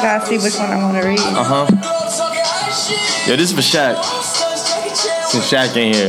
Gotta 0.00 0.26
see 0.26 0.38
which 0.38 0.56
one 0.58 0.70
I 0.70 0.76
want 0.82 0.96
to 1.02 1.06
read. 1.08 1.18
Uh 1.20 1.44
huh. 1.44 1.66
Yeah, 3.28 3.36
this 3.36 3.50
is 3.50 3.52
for 3.52 3.60
Shaq. 3.62 4.02
Since 5.26 5.50
Shaq 5.50 5.76
ain't 5.76 5.96
here. 5.96 6.08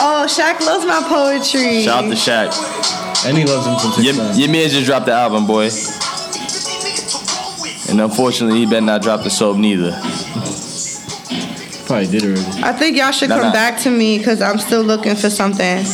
Oh, 0.00 0.26
Shaq 0.28 0.60
loves 0.64 0.84
my 0.86 1.02
poetry. 1.08 1.82
Shout 1.82 2.04
out 2.04 2.08
to 2.08 2.16
Shaq. 2.16 3.26
And 3.26 3.36
he 3.36 3.44
loves 3.44 3.66
him 3.66 3.76
from 3.92 4.04
Your, 4.04 4.14
six 4.14 4.18
nine. 4.28 4.38
your 4.38 4.50
man 4.50 4.68
just 4.70 4.86
dropped 4.86 5.06
the 5.06 5.12
album, 5.12 5.46
boy. 5.46 5.70
And 7.90 8.00
unfortunately, 8.00 8.60
he 8.60 8.66
better 8.66 8.84
not 8.84 9.02
drop 9.02 9.22
the 9.24 9.30
soap 9.30 9.56
neither. 9.56 9.92
Probably 11.86 12.06
did 12.06 12.22
already. 12.24 12.62
I 12.62 12.72
think 12.72 12.96
y'all 12.96 13.10
should 13.12 13.30
Nah, 13.30 13.36
come 13.36 13.46
nah. 13.46 13.52
back 13.52 13.80
to 13.82 13.90
me 13.90 14.18
because 14.18 14.42
I'm 14.42 14.58
still 14.58 14.82
looking 14.82 15.16
for 15.16 15.30
something. 15.30 15.84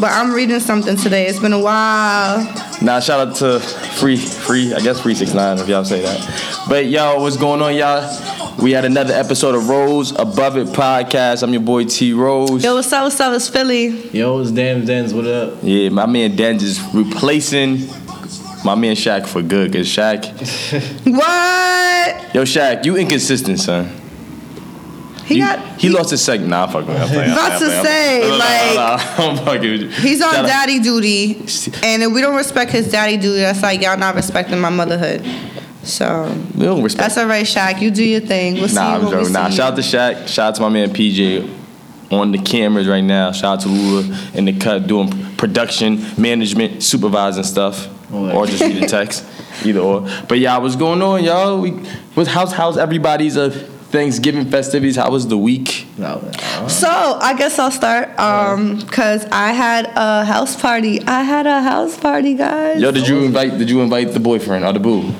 But 0.00 0.12
I'm 0.12 0.32
reading 0.32 0.60
something 0.60 0.96
today. 0.96 1.26
It's 1.26 1.40
been 1.40 1.52
a 1.52 1.58
while. 1.60 2.38
Nah, 2.80 3.00
shout 3.00 3.28
out 3.28 3.34
to 3.36 3.60
Free, 3.98 4.16
Free, 4.16 4.74
I 4.74 4.80
guess 4.80 5.00
Free 5.00 5.14
Six 5.14 5.32
Nine 5.34 5.58
if 5.58 5.68
y'all 5.68 5.84
say 5.84 6.00
that. 6.02 6.64
But 6.68 6.86
yo, 6.86 7.20
what's 7.20 7.36
going 7.36 7.62
on, 7.62 7.74
y'all? 7.74 8.56
We 8.60 8.72
had 8.72 8.84
another 8.84 9.14
episode 9.14 9.54
of 9.54 9.68
Rose 9.68 10.10
Above 10.12 10.56
It 10.56 10.68
podcast. 10.68 11.42
I'm 11.42 11.52
your 11.52 11.62
boy 11.62 11.84
T 11.84 12.12
Rose. 12.12 12.62
Yo, 12.64 12.74
what's 12.74 12.92
up? 12.92 13.04
What's 13.04 13.20
up? 13.20 13.34
It's 13.34 13.48
Philly. 13.48 14.08
Yo, 14.10 14.40
it's 14.40 14.50
Dan 14.50 14.84
Dens. 14.84 15.14
What 15.14 15.26
up? 15.26 15.58
Yeah, 15.62 15.88
my 15.90 16.06
man 16.06 16.34
Dan 16.36 16.58
just 16.58 16.80
replacing 16.92 17.86
my 18.64 18.74
man 18.74 18.96
Shaq 18.96 19.26
for 19.26 19.42
good. 19.42 19.72
Cause 19.72 19.86
Shaq, 19.86 20.24
What? 21.06 22.34
yo 22.34 22.42
Shaq, 22.42 22.84
you 22.84 22.96
inconsistent, 22.96 23.60
son. 23.60 23.88
He 25.32 25.38
You- 25.38 25.44
got. 25.46 25.80
he 25.80 25.88
lost 25.88 26.10
his 26.10 26.22
second. 26.22 26.48
Nah, 26.50 26.64
I'm 26.64 26.70
fucking. 26.70 26.88
with 26.88 26.96
you. 26.96 27.02
I'm 27.02 27.08
playing, 27.10 27.32
About 27.32 27.58
to 27.58 27.64
I'm 27.78 27.84
say, 27.84 28.20
no, 28.22 28.28
no, 28.28 28.36
like- 28.36 28.74
no, 29.18 29.24
no, 29.24 29.30
I'm 29.30 29.44
fucking 29.44 29.70
with 29.70 29.80
you. 29.82 29.88
He's 29.88 30.22
on 30.22 30.30
Shout 30.32 30.44
out- 30.44 30.48
daddy 30.48 30.78
duty, 30.80 31.34
and 31.82 32.02
if 32.02 32.12
we 32.12 32.20
don't 32.20 32.36
respect 32.36 32.70
his 32.72 32.90
daddy 32.90 33.16
duty, 33.16 33.40
that's 33.40 33.62
like 33.62 33.80
y'all 33.82 33.96
not 33.98 34.14
respecting 34.14 34.60
my 34.60 34.70
motherhood. 34.70 35.24
So 35.84 36.32
We 36.56 36.64
don't 36.64 36.82
respect. 36.82 37.02
that's 37.08 37.18
all 37.18 37.26
right, 37.26 37.44
Shaq. 37.44 37.80
You 37.82 37.90
do 37.90 38.04
your 38.04 38.20
thing. 38.20 38.54
We'll 38.54 38.68
see 38.68 38.76
Nah, 38.76 38.98
you 38.98 39.06
I'm 39.06 39.10
joking. 39.10 39.32
Nah, 39.32 39.50
shout 39.50 39.72
out 39.72 39.76
to 39.76 39.82
Shaq. 39.82 40.28
Shout 40.28 40.48
out 40.50 40.54
to 40.56 40.62
my 40.62 40.68
man 40.68 40.90
PJ 40.90 41.48
on 42.12 42.30
the 42.30 42.38
cameras 42.38 42.86
right 42.86 43.02
now. 43.02 43.32
Shout 43.32 43.54
out 43.58 43.60
to 43.62 43.68
Lula 43.68 44.16
in 44.34 44.44
the 44.44 44.52
cut 44.52 44.86
doing 44.86 45.10
production, 45.36 46.04
management, 46.16 46.84
supervising 46.84 47.42
stuff, 47.42 47.88
All 48.14 48.26
that. 48.26 48.34
or 48.36 48.46
just 48.46 48.62
reading 48.62 48.86
text, 48.86 49.24
either 49.64 49.80
or. 49.80 50.06
But 50.28 50.38
yeah, 50.38 50.56
what's 50.58 50.76
going 50.76 51.02
on, 51.02 51.24
y'all? 51.24 51.60
We, 51.60 51.70
what, 52.14 52.28
how's 52.28 52.52
how's 52.52 52.78
everybody's 52.78 53.36
uh, 53.36 53.50
Thanksgiving 53.92 54.50
festivities? 54.50 54.96
How 54.96 55.10
was 55.10 55.28
the 55.28 55.36
week? 55.38 55.86
So 55.98 56.88
I 56.88 57.34
guess 57.36 57.58
I'll 57.58 57.70
start. 57.70 58.18
Um, 58.18 58.80
cause 58.88 59.26
I 59.30 59.52
had 59.52 59.86
a 59.94 60.24
house 60.24 60.58
party. 60.60 61.00
I 61.02 61.22
had 61.22 61.46
a 61.46 61.62
house 61.62 61.96
party, 61.98 62.34
guys. 62.34 62.80
Yo, 62.80 62.90
did 62.90 63.06
you 63.06 63.22
invite? 63.24 63.58
Did 63.58 63.68
you 63.68 63.82
invite 63.82 64.12
the 64.12 64.20
boyfriend 64.20 64.64
or 64.64 64.72
the 64.72 64.80
boo? 64.80 65.12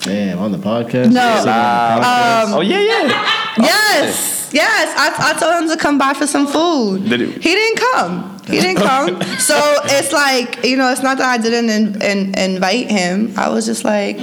Damn, 0.00 0.38
on 0.38 0.52
the 0.52 0.58
podcast. 0.58 1.12
No. 1.12 1.20
Live. 1.44 2.48
Um, 2.48 2.54
oh 2.54 2.60
yeah, 2.60 2.80
yeah. 2.80 3.38
Yes, 3.58 4.50
yes. 4.54 4.94
I, 4.96 5.30
I 5.34 5.38
told 5.38 5.62
him 5.62 5.68
to 5.68 5.76
come 5.76 5.98
by 5.98 6.14
for 6.14 6.26
some 6.26 6.46
food. 6.46 7.04
Did 7.08 7.20
he 7.20 7.26
he- 7.32 7.38
didn't 7.40 7.78
come. 7.92 8.38
He 8.46 8.60
didn't 8.60 8.82
come. 8.82 9.22
so 9.38 9.54
it's 9.84 10.10
like 10.12 10.64
you 10.64 10.76
know, 10.76 10.90
it's 10.90 11.02
not 11.02 11.18
that 11.18 11.28
I 11.28 11.42
didn't 11.42 11.68
in, 11.68 12.00
in, 12.02 12.38
invite 12.38 12.90
him. 12.90 13.34
I 13.36 13.50
was 13.50 13.66
just 13.66 13.84
like, 13.84 14.18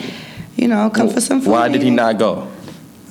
you 0.57 0.67
know, 0.67 0.89
come 0.89 1.09
for 1.09 1.21
some 1.21 1.41
food. 1.41 1.51
Why 1.51 1.67
did 1.69 1.81
he 1.83 1.91
not 1.91 2.17
go? 2.17 2.47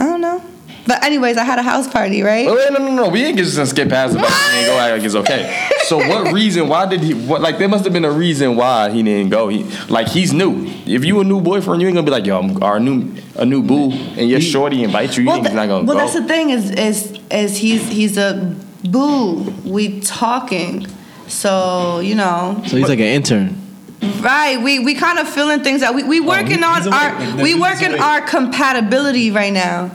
I 0.01 0.05
don't 0.07 0.21
know. 0.21 0.43
But 0.87 1.05
anyways, 1.05 1.37
I 1.37 1.45
had 1.45 1.59
a 1.59 1.63
house 1.63 1.87
party, 1.87 2.23
right? 2.23 2.47
Oh, 2.49 2.55
wait, 2.57 2.73
no, 2.73 2.79
no, 2.79 2.91
no. 2.95 3.09
We 3.11 3.23
ain't 3.23 3.37
just 3.37 3.55
gonna 3.57 3.67
skip 3.67 3.91
past 3.91 4.15
it. 4.15 4.21
but 4.21 4.31
He 4.31 4.59
ain't 4.59 4.67
go 4.69 4.79
act 4.79 4.93
like 4.97 5.03
it's 5.03 5.15
okay. 5.17 5.69
So 5.83 5.99
what 5.99 6.33
reason? 6.41 6.67
Why 6.67 6.87
did 6.87 7.01
he? 7.03 7.13
What 7.13 7.43
like 7.43 7.59
there 7.59 7.69
must 7.69 7.85
have 7.85 7.93
been 7.93 8.07
a 8.07 8.11
reason 8.11 8.57
why 8.57 8.89
he 8.91 9.03
didn't 9.03 9.29
go. 9.31 9.49
He 9.49 9.65
like 9.91 10.09
he's 10.09 10.33
new. 10.33 10.65
If 10.87 11.05
you 11.05 11.21
a 11.21 11.25
new 11.25 11.43
boyfriend, 11.43 11.83
you 11.83 11.89
ain't 11.89 11.95
gonna 11.95 12.07
be 12.07 12.11
like 12.11 12.25
yo, 12.25 12.39
I'm 12.39 12.63
our 12.63 12.81
new 12.81 13.15
a 13.37 13.45
new 13.45 13.63
boo, 13.63 13.91
and 13.93 14.31
your 14.31 14.41
shorty 14.41 14.83
invites 14.83 15.17
you. 15.19 15.25
You 15.25 15.33
ain't 15.33 15.45
th- 15.45 15.55
not 15.55 15.69
gonna 15.69 15.85
well 15.85 15.95
go. 15.97 16.01
that's 16.01 16.15
the 16.15 16.25
thing 16.27 16.51
is 16.51 16.71
is 16.71 17.19
is 17.31 17.59
he's 17.59 17.87
he's 17.91 18.17
a 18.17 18.56
boo. 18.84 19.43
We 19.67 20.01
talking, 20.01 20.87
so 21.27 22.01
you 22.01 22.15
know. 22.15 22.62
So 22.67 22.78
he's 22.78 22.89
like 22.89 22.99
an 23.01 23.05
intern. 23.05 23.61
Right, 24.00 24.60
we 24.62 24.78
we 24.78 24.94
kind 24.94 25.19
of 25.19 25.28
feeling 25.28 25.62
things 25.62 25.82
out. 25.82 25.94
We 25.94 26.03
we 26.04 26.20
working 26.20 26.59
he- 26.59 26.64
on 26.64 26.92
our 26.92 27.19
Like, 27.20 27.42
we 27.42 27.54
working 27.54 27.98
our 27.98 28.20
compatibility 28.20 29.31
right 29.31 29.53
now. 29.53 29.91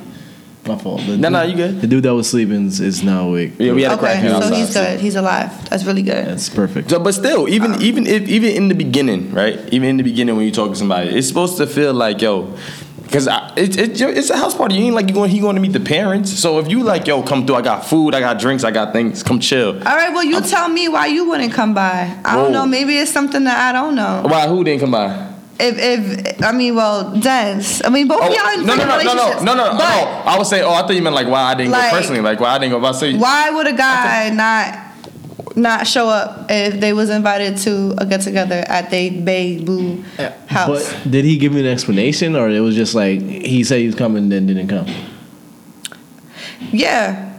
My 0.65 0.77
fault. 0.77 1.01
The 1.05 1.17
No, 1.17 1.27
dude- 1.27 1.31
no, 1.31 1.41
you 1.43 1.55
good. 1.55 1.81
The 1.81 1.87
dude 1.87 2.03
that 2.03 2.13
was 2.13 2.29
sleeping 2.29 2.67
is, 2.67 2.79
is 2.79 3.03
now 3.03 3.27
awake. 3.27 3.53
Yeah, 3.59 3.73
we 3.73 3.81
had 3.83 3.93
a 3.93 3.97
crack 3.97 4.19
Okay, 4.19 4.29
so 4.29 4.35
outside. 4.37 4.53
he's 4.55 4.73
good. 4.73 4.99
He's 5.01 5.15
alive. 5.15 5.69
That's 5.69 5.83
really 5.83 6.03
good. 6.03 6.25
That's 6.25 6.47
perfect. 6.47 6.89
So, 6.89 6.99
but 6.99 7.13
still, 7.13 7.49
even 7.49 7.81
even 7.81 8.07
if 8.07 8.27
even 8.29 8.51
in 8.55 8.67
the 8.69 8.75
beginning, 8.75 9.31
right? 9.33 9.59
Even 9.73 9.89
in 9.89 9.97
the 9.97 10.03
beginning, 10.03 10.35
when 10.37 10.45
you 10.45 10.51
talk 10.51 10.69
to 10.69 10.75
somebody, 10.77 11.09
it's 11.09 11.27
supposed 11.27 11.57
to 11.57 11.67
feel 11.67 11.93
like 11.93 12.21
yo, 12.21 12.47
because 13.13 13.27
it, 13.55 13.77
it, 13.77 14.01
it's 14.01 14.31
a 14.31 14.37
house 14.37 14.55
party. 14.55 14.73
You 14.73 14.85
ain't 14.85 14.95
like 14.95 15.07
you 15.07 15.13
going 15.13 15.29
he 15.29 15.39
going 15.39 15.55
to 15.55 15.61
meet 15.61 15.71
the 15.73 15.79
parents. 15.79 16.31
So 16.31 16.57
if 16.57 16.67
you 16.67 16.81
like 16.81 17.05
yo, 17.05 17.21
come 17.21 17.45
through. 17.45 17.57
I 17.57 17.61
got 17.61 17.85
food. 17.85 18.15
I 18.15 18.19
got 18.19 18.39
drinks. 18.39 18.63
I 18.63 18.71
got 18.71 18.91
things. 18.91 19.21
Come 19.21 19.39
chill. 19.39 19.75
All 19.75 19.95
right, 19.95 20.11
well 20.11 20.23
you 20.23 20.41
tell 20.41 20.67
me 20.67 20.89
why 20.89 21.05
you 21.05 21.29
wouldn't 21.29 21.53
come 21.53 21.75
by. 21.75 22.19
I 22.25 22.35
Whoa. 22.35 22.43
don't 22.45 22.53
know. 22.53 22.65
Maybe 22.65 22.97
it's 22.97 23.11
something 23.11 23.43
that 23.43 23.59
I 23.59 23.71
don't 23.71 23.93
know. 23.93 24.23
Why? 24.25 24.47
Who 24.47 24.63
didn't 24.63 24.79
come 24.79 24.91
by? 24.91 25.31
If 25.59 25.75
if 25.77 26.43
I 26.43 26.51
mean, 26.53 26.75
well, 26.75 27.15
dance. 27.19 27.85
I 27.85 27.89
mean, 27.89 28.07
both 28.07 28.19
Oh, 28.23 28.27
of 28.27 28.33
y'all 28.33 28.59
in 28.59 28.65
no, 28.65 28.75
no, 28.75 28.83
no, 28.83 28.97
no, 28.97 29.03
no, 29.03 29.13
no, 29.13 29.43
no, 29.43 29.53
no, 29.53 29.77
But. 29.77 30.25
I 30.25 30.35
would 30.35 30.47
say, 30.47 30.63
oh, 30.63 30.71
I 30.73 30.81
thought 30.81 30.95
you 30.95 31.03
meant 31.03 31.15
like 31.15 31.27
why 31.27 31.43
I 31.43 31.53
didn't 31.53 31.71
Like, 31.71 31.91
go 31.91 31.97
personally, 31.97 32.21
like 32.21 32.39
why 32.39 32.49
I 32.55 32.57
didn't 32.57 32.71
go. 32.71 32.79
If 32.79 32.95
I 32.95 32.97
say, 32.97 33.15
why 33.15 33.51
would 33.51 33.67
a 33.67 33.73
guy 33.73 34.31
not 34.31 34.82
not 35.55 35.87
show 35.87 36.09
up 36.09 36.47
if 36.49 36.79
they 36.79 36.93
was 36.93 37.09
invited 37.09 37.57
to 37.57 37.93
a 37.97 38.05
get 38.05 38.21
together 38.21 38.63
at 38.67 38.89
they 38.89 39.09
bay 39.09 39.63
boo 39.63 40.03
house? 40.47 40.93
But 40.93 41.11
did 41.11 41.25
he 41.25 41.37
give 41.37 41.53
you 41.53 41.59
an 41.59 41.67
explanation, 41.67 42.35
or 42.35 42.49
it 42.49 42.59
was 42.59 42.75
just 42.75 42.95
like 42.95 43.21
he 43.21 43.63
said 43.63 43.79
he 43.79 43.87
was 43.87 43.95
coming, 43.95 44.29
then 44.29 44.47
didn't 44.47 44.67
come? 44.67 44.87
Yeah. 46.71 47.32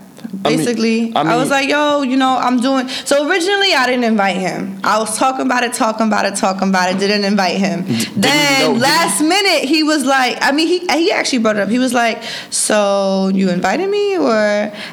I 0.44 0.48
mean- 0.50 0.58
Basically, 0.58 1.12
I, 1.14 1.34
I 1.34 1.36
was 1.36 1.50
like, 1.50 1.68
yo, 1.68 2.02
you 2.02 2.16
know, 2.16 2.36
I'm 2.36 2.60
doing. 2.60 2.88
So 2.88 3.28
originally, 3.28 3.72
I 3.74 3.86
didn't 3.86 4.04
invite 4.04 4.36
him. 4.36 4.78
I 4.84 4.98
was 4.98 5.16
talking 5.18 5.46
about 5.46 5.64
it, 5.64 5.72
talking 5.72 6.06
about 6.06 6.26
it, 6.26 6.36
talking 6.36 6.68
about 6.68 6.90
it. 6.94 6.98
Didn't 6.98 7.24
invite 7.24 7.56
him. 7.56 7.84
then 8.16 8.72
know- 8.74 8.78
last 8.78 9.20
minute, 9.22 9.68
he 9.68 9.82
was 9.82 10.04
like, 10.04 10.36
I 10.40 10.52
mean, 10.52 10.68
he 10.68 10.78
he 10.98 11.10
actually 11.12 11.38
brought 11.38 11.56
it 11.56 11.62
up. 11.62 11.68
He 11.68 11.78
was 11.78 11.94
like, 11.94 12.22
so 12.50 13.28
you 13.34 13.50
invited 13.50 13.88
me, 13.88 14.16
or? 14.18 14.34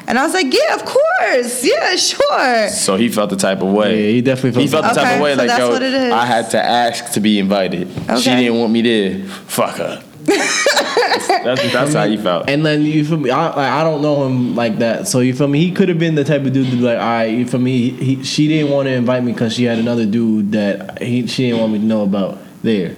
And 0.06 0.18
I 0.18 0.24
was 0.24 0.34
like, 0.34 0.52
yeah, 0.52 0.74
of 0.74 0.84
course, 0.84 1.64
yeah, 1.64 1.96
sure. 1.96 2.68
so 2.68 2.96
he 2.96 3.08
felt 3.08 3.30
the 3.30 3.36
type 3.36 3.62
of 3.62 3.68
way. 3.72 4.06
Yeah, 4.06 4.10
he 4.12 4.20
definitely 4.22 4.62
He 4.62 4.68
felt 4.68 4.84
felt 4.84 4.94
the 4.94 5.00
type 5.00 5.08
Okay, 5.10 5.16
of 5.16 5.22
way, 5.22 5.32
so 5.34 5.38
like 5.38 5.48
that's 5.48 5.58
yo, 5.60 5.70
what 5.70 5.82
it 5.82 5.92
is. 5.94 6.12
I 6.12 6.24
had 6.24 6.50
to 6.50 6.62
ask 6.62 7.12
to 7.12 7.20
be 7.20 7.38
invited. 7.38 7.88
She 8.18 8.30
didn't 8.30 8.58
want 8.58 8.72
me 8.72 8.82
there. 8.82 9.24
Fuck 9.26 9.76
her. 9.76 10.02
That's 10.24 11.72
that's 11.72 11.94
how 11.94 12.06
he 12.06 12.16
felt. 12.16 12.48
And 12.48 12.64
then 12.64 12.82
you 12.82 13.04
feel 13.04 13.18
me? 13.18 13.30
I 13.30 13.46
like, 13.46 13.56
I 13.56 13.82
don't 13.82 14.02
know 14.02 14.26
him 14.26 14.54
like 14.54 14.78
that, 14.78 15.08
so 15.08 15.20
you 15.20 15.34
feel 15.34 15.48
me? 15.48 15.58
He 15.58 15.72
could 15.72 15.88
have 15.88 15.98
been 15.98 16.14
the 16.14 16.24
type 16.24 16.42
of 16.44 16.52
dude 16.52 16.70
to 16.70 16.76
be 16.76 16.82
like, 16.82 16.98
all 16.98 17.04
right, 17.04 17.26
you 17.26 17.46
feel 17.46 17.60
me? 17.60 17.90
He, 17.90 18.22
she 18.24 18.48
didn't 18.48 18.70
want 18.70 18.86
to 18.86 18.92
invite 18.92 19.24
me 19.24 19.32
because 19.32 19.54
she 19.54 19.64
had 19.64 19.78
another 19.78 20.06
dude 20.06 20.52
that 20.52 21.02
he 21.02 21.26
she 21.26 21.48
didn't 21.48 21.60
want 21.60 21.72
me 21.72 21.78
to 21.80 21.84
know 21.84 22.02
about 22.02 22.38
there. 22.62 22.96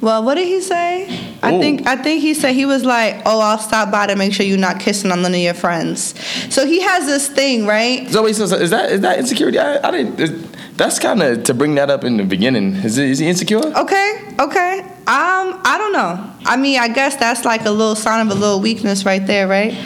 Well, 0.00 0.22
what 0.22 0.34
did 0.34 0.46
he 0.46 0.60
say? 0.60 1.04
I 1.42 1.58
think 1.58 1.86
I 1.86 1.96
think 1.96 2.20
he 2.20 2.34
said 2.34 2.54
he 2.54 2.66
was 2.66 2.84
like, 2.84 3.22
"Oh, 3.24 3.40
I'll 3.40 3.58
stop 3.58 3.90
by 3.90 4.06
to 4.06 4.16
make 4.16 4.34
sure 4.34 4.44
you're 4.44 4.58
not 4.58 4.80
kissing 4.80 5.10
on 5.10 5.22
none 5.22 5.32
of 5.32 5.40
your 5.40 5.54
friends." 5.54 6.14
So 6.52 6.66
he 6.66 6.80
has 6.82 7.06
this 7.06 7.28
thing, 7.28 7.66
right? 7.66 8.10
So 8.10 8.22
wait, 8.22 8.36
so, 8.36 8.46
so 8.46 8.56
is 8.56 8.70
that 8.70 8.92
is 8.92 9.00
that 9.00 9.18
insecurity? 9.18 9.58
I, 9.58 9.86
I 9.86 9.90
didn't. 9.90 10.53
That's 10.76 10.98
kind 10.98 11.22
of 11.22 11.44
to 11.44 11.54
bring 11.54 11.76
that 11.76 11.88
up 11.88 12.02
in 12.02 12.16
the 12.16 12.24
beginning. 12.24 12.74
Is 12.74 12.98
it, 12.98 13.08
is 13.08 13.18
he 13.20 13.28
insecure? 13.28 13.58
Okay, 13.58 14.34
okay. 14.40 14.80
Um, 15.06 15.60
I 15.64 15.76
don't 15.78 15.92
know. 15.92 16.32
I 16.44 16.56
mean, 16.56 16.80
I 16.80 16.88
guess 16.88 17.14
that's 17.16 17.44
like 17.44 17.64
a 17.64 17.70
little 17.70 17.94
sign 17.94 18.26
of 18.26 18.32
a 18.32 18.38
little 18.38 18.60
weakness 18.60 19.04
right 19.04 19.24
there, 19.24 19.46
right? 19.46 19.78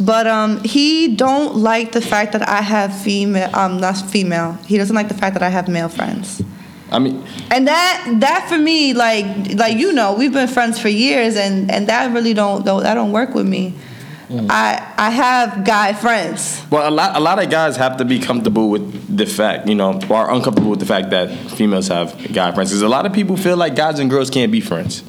But 0.00 0.26
um, 0.26 0.62
he 0.62 1.16
don't 1.16 1.56
like 1.56 1.92
the 1.92 2.02
fact 2.02 2.32
that 2.32 2.46
I 2.46 2.60
have 2.60 2.94
female. 3.00 3.48
Um, 3.54 3.80
not 3.80 3.96
female. 3.96 4.52
He 4.66 4.76
doesn't 4.76 4.94
like 4.94 5.08
the 5.08 5.14
fact 5.14 5.34
that 5.34 5.42
I 5.42 5.48
have 5.48 5.68
male 5.68 5.88
friends. 5.88 6.42
I 6.90 6.98
mean, 6.98 7.24
And 7.50 7.66
that 7.66 8.16
that 8.20 8.46
for 8.48 8.58
me, 8.58 8.92
like 8.92 9.54
like 9.54 9.78
you 9.78 9.92
know, 9.92 10.14
we've 10.14 10.32
been 10.32 10.48
friends 10.48 10.78
for 10.78 10.88
years, 10.88 11.36
and 11.36 11.70
and 11.70 11.86
that 11.88 12.12
really 12.12 12.34
don't 12.34 12.64
don't 12.64 12.82
that 12.82 12.94
don't 12.94 13.12
work 13.12 13.34
with 13.34 13.48
me. 13.48 13.74
I 14.30 14.94
I 14.96 15.10
have 15.10 15.64
guy 15.64 15.92
friends. 15.92 16.62
well, 16.70 16.88
a 16.88 16.90
lot 16.90 17.16
a 17.16 17.20
lot 17.20 17.42
of 17.42 17.50
guys 17.50 17.76
have 17.76 17.96
to 17.98 18.04
be 18.04 18.18
comfortable 18.18 18.68
with 18.70 19.16
the 19.16 19.26
fact, 19.26 19.68
you 19.68 19.74
know, 19.74 20.00
or 20.08 20.30
uncomfortable 20.30 20.70
with 20.70 20.80
the 20.80 20.86
fact 20.86 21.10
that 21.10 21.30
females 21.52 21.88
have 21.88 22.16
guy 22.32 22.52
friends. 22.52 22.70
Because 22.70 22.82
a 22.82 22.88
lot 22.88 23.06
of 23.06 23.12
people 23.12 23.36
feel 23.36 23.56
like 23.56 23.74
guys 23.76 23.98
and 23.98 24.08
girls 24.10 24.30
can't 24.30 24.50
be 24.52 24.60
friends. 24.60 25.02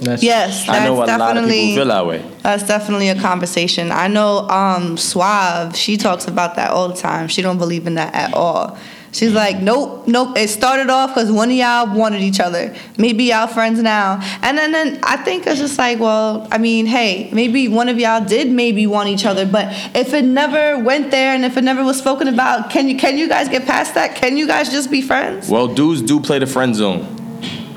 That's, 0.00 0.22
Yes, 0.22 0.66
that's 0.66 0.80
I 0.80 0.84
know 0.86 0.94
a 0.94 1.04
lot 1.04 1.36
of 1.36 1.44
people 1.46 1.74
feel 1.76 1.86
that 1.86 2.06
way. 2.06 2.24
that's 2.42 2.66
definitely 2.66 3.10
a 3.10 3.20
conversation. 3.20 3.92
I 3.92 4.08
know 4.08 4.48
um 4.48 4.96
Suave, 4.96 5.76
she 5.76 5.96
talks 5.96 6.26
about 6.26 6.56
that 6.56 6.70
all 6.70 6.88
the 6.88 6.96
time. 6.96 7.28
She 7.28 7.42
don't 7.42 7.58
believe 7.58 7.86
in 7.86 7.94
that 7.96 8.14
at 8.14 8.32
all. 8.34 8.78
She's 9.12 9.32
like, 9.32 9.60
nope, 9.60 10.06
nope. 10.06 10.36
It 10.38 10.48
started 10.50 10.88
off 10.88 11.10
because 11.10 11.32
one 11.32 11.50
of 11.50 11.56
y'all 11.56 11.96
wanted 11.96 12.20
each 12.22 12.38
other. 12.38 12.74
Maybe 12.96 13.24
y'all 13.24 13.48
friends 13.48 13.82
now. 13.82 14.20
And 14.42 14.56
then, 14.56 14.70
then 14.70 15.00
I 15.02 15.16
think 15.16 15.46
it's 15.48 15.58
just 15.58 15.76
like, 15.78 15.98
well, 15.98 16.46
I 16.52 16.58
mean, 16.58 16.86
hey, 16.86 17.28
maybe 17.32 17.66
one 17.66 17.88
of 17.88 17.98
y'all 17.98 18.24
did 18.24 18.48
maybe 18.50 18.86
want 18.86 19.08
each 19.08 19.26
other, 19.26 19.44
but 19.46 19.66
if 19.96 20.14
it 20.14 20.24
never 20.24 20.78
went 20.78 21.10
there 21.10 21.34
and 21.34 21.44
if 21.44 21.56
it 21.56 21.64
never 21.64 21.82
was 21.82 21.98
spoken 21.98 22.28
about, 22.28 22.70
can 22.70 22.88
you 22.88 22.96
can 22.96 23.18
you 23.18 23.28
guys 23.28 23.48
get 23.48 23.66
past 23.66 23.94
that? 23.94 24.14
Can 24.14 24.36
you 24.36 24.46
guys 24.46 24.70
just 24.70 24.90
be 24.90 25.02
friends? 25.02 25.48
Well, 25.48 25.66
dudes 25.66 26.02
do 26.02 26.20
play 26.20 26.38
the 26.38 26.46
friend 26.46 26.74
zone. 26.76 27.16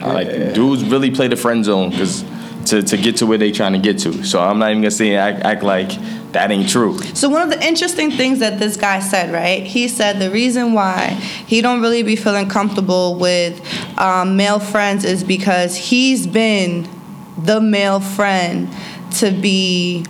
Like 0.02 0.28
Yeah. 0.28 0.52
dudes 0.52 0.84
really 0.84 1.10
play 1.12 1.30
the 1.30 1.36
friend 1.38 1.64
zone 1.66 1.90
because 1.90 2.24
to, 2.68 2.82
to 2.82 2.98
get 2.98 3.18
to 3.18 3.26
where 3.26 3.38
they 3.38 3.52
trying 3.52 3.74
to 3.74 3.80
get 3.80 4.00
to. 4.00 4.24
So 4.24 4.40
I'm 4.40 4.60
not 4.60 4.72
even 4.72 4.82
gonna 4.82 4.92
say 4.92 5.16
act, 5.16 5.44
act 5.44 5.64
like 5.64 5.92
that 6.34 6.52
ain't 6.52 6.70
true. 6.70 6.98
So 7.14 7.30
one 7.30 7.42
of 7.42 7.50
the 7.50 7.66
interesting 7.66 8.12
things 8.12 8.40
that 8.40 8.60
this 8.60 8.76
guy 8.76 9.00
said, 9.00 9.32
right? 9.32 9.64
He 9.64 9.88
said 9.88 10.20
the 10.20 10.32
reason 10.32 10.74
why 10.74 11.10
he 11.48 11.62
don't 11.62 11.82
really 11.82 12.04
be 12.04 12.16
feeling 12.16 12.50
comfortable 12.50 13.16
with 13.16 13.62
um, 14.00 14.36
male 14.36 14.60
friends 14.60 15.06
is 15.06 15.24
because 15.24 15.76
he's 15.76 16.26
been 16.28 16.90
the 17.38 17.62
male 17.62 18.00
friend 18.00 18.70
to 19.12 19.32
be 19.32 20.06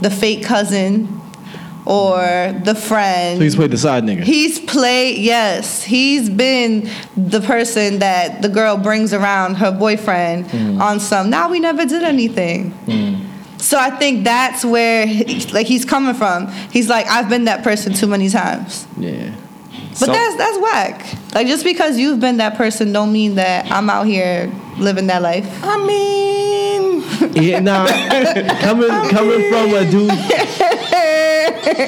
the 0.00 0.10
fake 0.10 0.44
cousin 0.44 1.21
or 1.84 2.18
the 2.64 2.74
friend. 2.74 3.38
Please 3.38 3.56
play 3.56 3.66
the 3.66 3.76
side 3.78 4.04
nigga. 4.04 4.22
He's 4.22 4.58
played, 4.60 5.18
yes. 5.18 5.82
He's 5.82 6.30
been 6.30 6.88
the 7.16 7.40
person 7.40 7.98
that 8.00 8.40
the 8.42 8.48
girl 8.48 8.76
brings 8.76 9.12
around 9.12 9.54
her 9.56 9.72
boyfriend 9.72 10.46
Mm. 10.46 10.80
on 10.80 11.00
some. 11.00 11.28
Now 11.30 11.50
we 11.50 11.58
never 11.60 11.84
did 11.84 12.02
anything. 12.02 12.72
So 13.58 13.78
I 13.78 13.90
think 13.90 14.24
that's 14.24 14.64
where, 14.64 15.06
like, 15.52 15.66
he's 15.66 15.84
coming 15.84 16.14
from. 16.14 16.48
He's 16.72 16.88
like, 16.88 17.06
I've 17.06 17.28
been 17.28 17.44
that 17.44 17.62
person 17.62 17.92
too 17.94 18.08
many 18.08 18.28
times. 18.28 18.86
yeah. 18.98 19.30
But 19.90 19.98
So- 19.98 20.12
that's 20.12 20.36
that's 20.36 20.58
whack. 20.58 21.06
Like, 21.34 21.46
just 21.46 21.64
because 21.64 21.98
you've 21.98 22.18
been 22.18 22.38
that 22.38 22.56
person, 22.56 22.92
don't 22.92 23.12
mean 23.12 23.34
that 23.36 23.70
I'm 23.70 23.88
out 23.90 24.06
here 24.06 24.50
living 24.78 25.06
that 25.08 25.20
life. 25.22 25.46
I 25.62 25.76
mean, 25.86 27.04
Yeah, 27.34 27.60
nah. 27.60 27.86
coming 28.60 28.88
coming 29.10 29.50
from 29.50 29.74
a 29.74 29.84
dude 29.90 30.10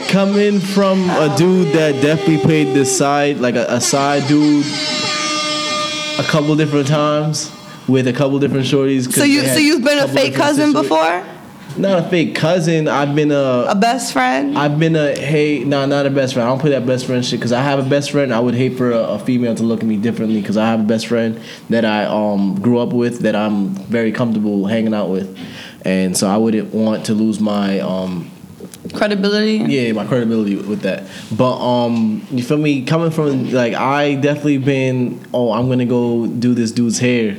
coming 0.08 0.60
from 0.60 1.08
a 1.10 1.34
dude 1.36 1.72
that 1.74 2.00
definitely 2.02 2.38
played 2.38 2.68
this 2.74 2.96
side, 2.96 3.38
like 3.38 3.56
a, 3.56 3.66
a 3.68 3.80
side 3.80 4.26
dude 4.28 4.64
a 6.18 6.22
couple 6.22 6.54
different 6.56 6.86
times 6.86 7.50
with 7.88 8.06
a 8.06 8.12
couple 8.12 8.38
different 8.38 8.66
shorties. 8.66 9.12
So 9.12 9.24
you 9.24 9.46
so 9.46 9.58
you've 9.58 9.84
been 9.84 9.98
a 9.98 10.02
couple 10.02 10.16
fake 10.16 10.34
cousin 10.34 10.72
before, 10.72 11.24
Not 11.76 12.06
a 12.06 12.08
fake 12.08 12.36
cousin. 12.36 12.86
I've 12.86 13.14
been 13.16 13.32
a 13.32 13.66
a 13.68 13.74
best 13.74 14.12
friend. 14.12 14.56
I've 14.56 14.78
been 14.78 14.94
a 14.94 15.18
hey, 15.18 15.64
nah, 15.64 15.86
not 15.86 16.06
a 16.06 16.10
best 16.10 16.34
friend. 16.34 16.48
I 16.48 16.52
don't 16.52 16.60
play 16.60 16.70
that 16.70 16.86
best 16.86 17.06
friend 17.06 17.24
shit 17.24 17.40
because 17.40 17.52
I 17.52 17.62
have 17.62 17.84
a 17.84 17.88
best 17.88 18.12
friend. 18.12 18.32
I 18.32 18.38
would 18.38 18.54
hate 18.54 18.78
for 18.78 18.92
a, 18.92 18.98
a 18.98 19.18
female 19.18 19.54
to 19.56 19.62
look 19.64 19.80
at 19.80 19.86
me 19.86 19.96
differently 19.96 20.40
because 20.40 20.56
I 20.56 20.66
have 20.66 20.80
a 20.80 20.84
best 20.84 21.08
friend 21.08 21.40
that 21.70 21.84
I 21.84 22.04
um 22.04 22.60
grew 22.60 22.78
up 22.78 22.92
with 22.92 23.20
that 23.20 23.34
I'm 23.34 23.70
very 23.70 24.12
comfortable 24.12 24.66
hanging 24.66 24.94
out 24.94 25.10
with, 25.10 25.36
and 25.84 26.16
so 26.16 26.28
I 26.28 26.36
wouldn't 26.36 26.72
want 26.72 27.06
to 27.06 27.14
lose 27.14 27.40
my 27.40 27.80
um 27.80 28.30
Credibility. 28.94 29.56
yeah 29.72 29.92
my 29.92 30.06
credibility 30.06 30.56
with 30.56 30.80
that. 30.82 31.04
But 31.36 31.56
um 31.58 32.26
you 32.30 32.42
feel 32.42 32.58
me? 32.58 32.84
Coming 32.84 33.10
from 33.10 33.50
like 33.52 33.74
I 33.74 34.14
definitely 34.14 34.58
been 34.58 35.20
oh 35.32 35.52
I'm 35.52 35.68
gonna 35.68 35.86
go 35.86 36.26
do 36.26 36.54
this 36.54 36.72
dude's 36.72 36.98
hair, 36.98 37.36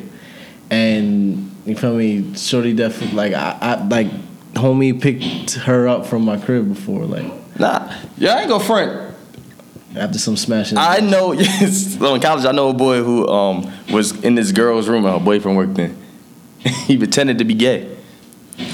and 0.70 1.52
you 1.66 1.76
feel 1.76 1.96
me? 1.96 2.34
Shorty 2.36 2.74
definitely 2.74 3.16
like 3.16 3.34
I, 3.34 3.58
I 3.62 3.84
like 3.88 4.08
homie 4.54 5.00
picked 5.02 5.54
her 5.56 5.88
up 5.88 6.06
from 6.06 6.24
my 6.24 6.38
crib 6.38 6.70
before 6.70 7.06
like 7.06 7.26
nah, 7.60 7.92
yeah, 8.18 8.36
I 8.36 8.40
ain't 8.42 8.50
go 8.50 8.60
front. 8.60 9.14
after 9.98 10.18
some 10.20 10.38
smashing. 10.38 10.78
I 10.78 11.00
know. 11.00 11.32
Yes, 11.40 11.98
so 11.98 12.16
in 12.16 12.22
college, 12.22 12.46
I 12.46 12.52
know 12.52 12.70
a 12.70 12.74
boy 12.74 13.04
who 13.04 13.28
um 13.28 13.72
was 13.92 14.12
in 14.24 14.36
this 14.36 14.52
girl's 14.52 14.88
room 14.88 15.06
and 15.06 15.14
her 15.18 15.24
boyfriend 15.24 15.58
worked 15.58 15.78
in. 15.80 15.98
he 16.88 16.98
pretended 16.98 17.38
to 17.40 17.46
be 17.46 17.54
gay. 17.54 17.95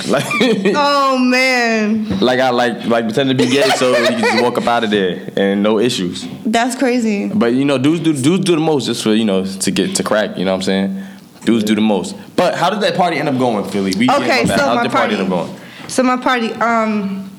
Like, 0.07 0.25
Oh 0.75 1.17
man, 1.17 2.19
like 2.19 2.39
I 2.39 2.49
like 2.51 2.85
like 2.85 3.05
pretend 3.05 3.29
to 3.29 3.35
be 3.35 3.47
gay 3.49 3.67
so 3.71 3.97
you 3.97 4.07
could 4.07 4.19
just 4.19 4.43
walk 4.43 4.57
up 4.57 4.67
out 4.67 4.83
of 4.83 4.91
there 4.91 5.29
and 5.35 5.63
no 5.63 5.79
issues. 5.79 6.25
that's 6.45 6.75
crazy. 6.75 7.27
But 7.29 7.53
you 7.53 7.65
know, 7.65 7.77
dudes 7.79 8.01
do 8.01 8.13
dudes 8.13 8.45
do 8.45 8.53
the 8.55 8.61
most 8.61 8.85
just 8.85 9.01
for 9.03 9.13
you 9.13 9.25
know 9.25 9.43
to 9.45 9.71
get 9.71 9.95
to 9.95 10.03
crack. 10.03 10.37
You 10.37 10.45
know 10.45 10.51
what 10.51 10.57
I'm 10.57 10.61
saying? 10.63 11.03
Dudes 11.45 11.63
do 11.63 11.73
the 11.73 11.81
most. 11.81 12.15
But 12.35 12.53
how 12.55 12.69
did 12.69 12.81
that 12.81 12.95
party 12.95 13.17
end 13.17 13.27
up 13.29 13.37
going, 13.39 13.65
Philly? 13.65 13.93
We 13.97 14.07
Okay, 14.09 14.27
getting 14.45 14.51
on 14.51 14.57
that. 14.57 14.59
so 14.59 14.65
my 14.75 14.75
party 14.75 14.89
party. 14.89 15.13
end 15.15 15.23
up 15.23 15.29
going? 15.29 15.59
So 15.87 16.03
my 16.03 16.17
party, 16.17 16.51
um, 16.53 17.30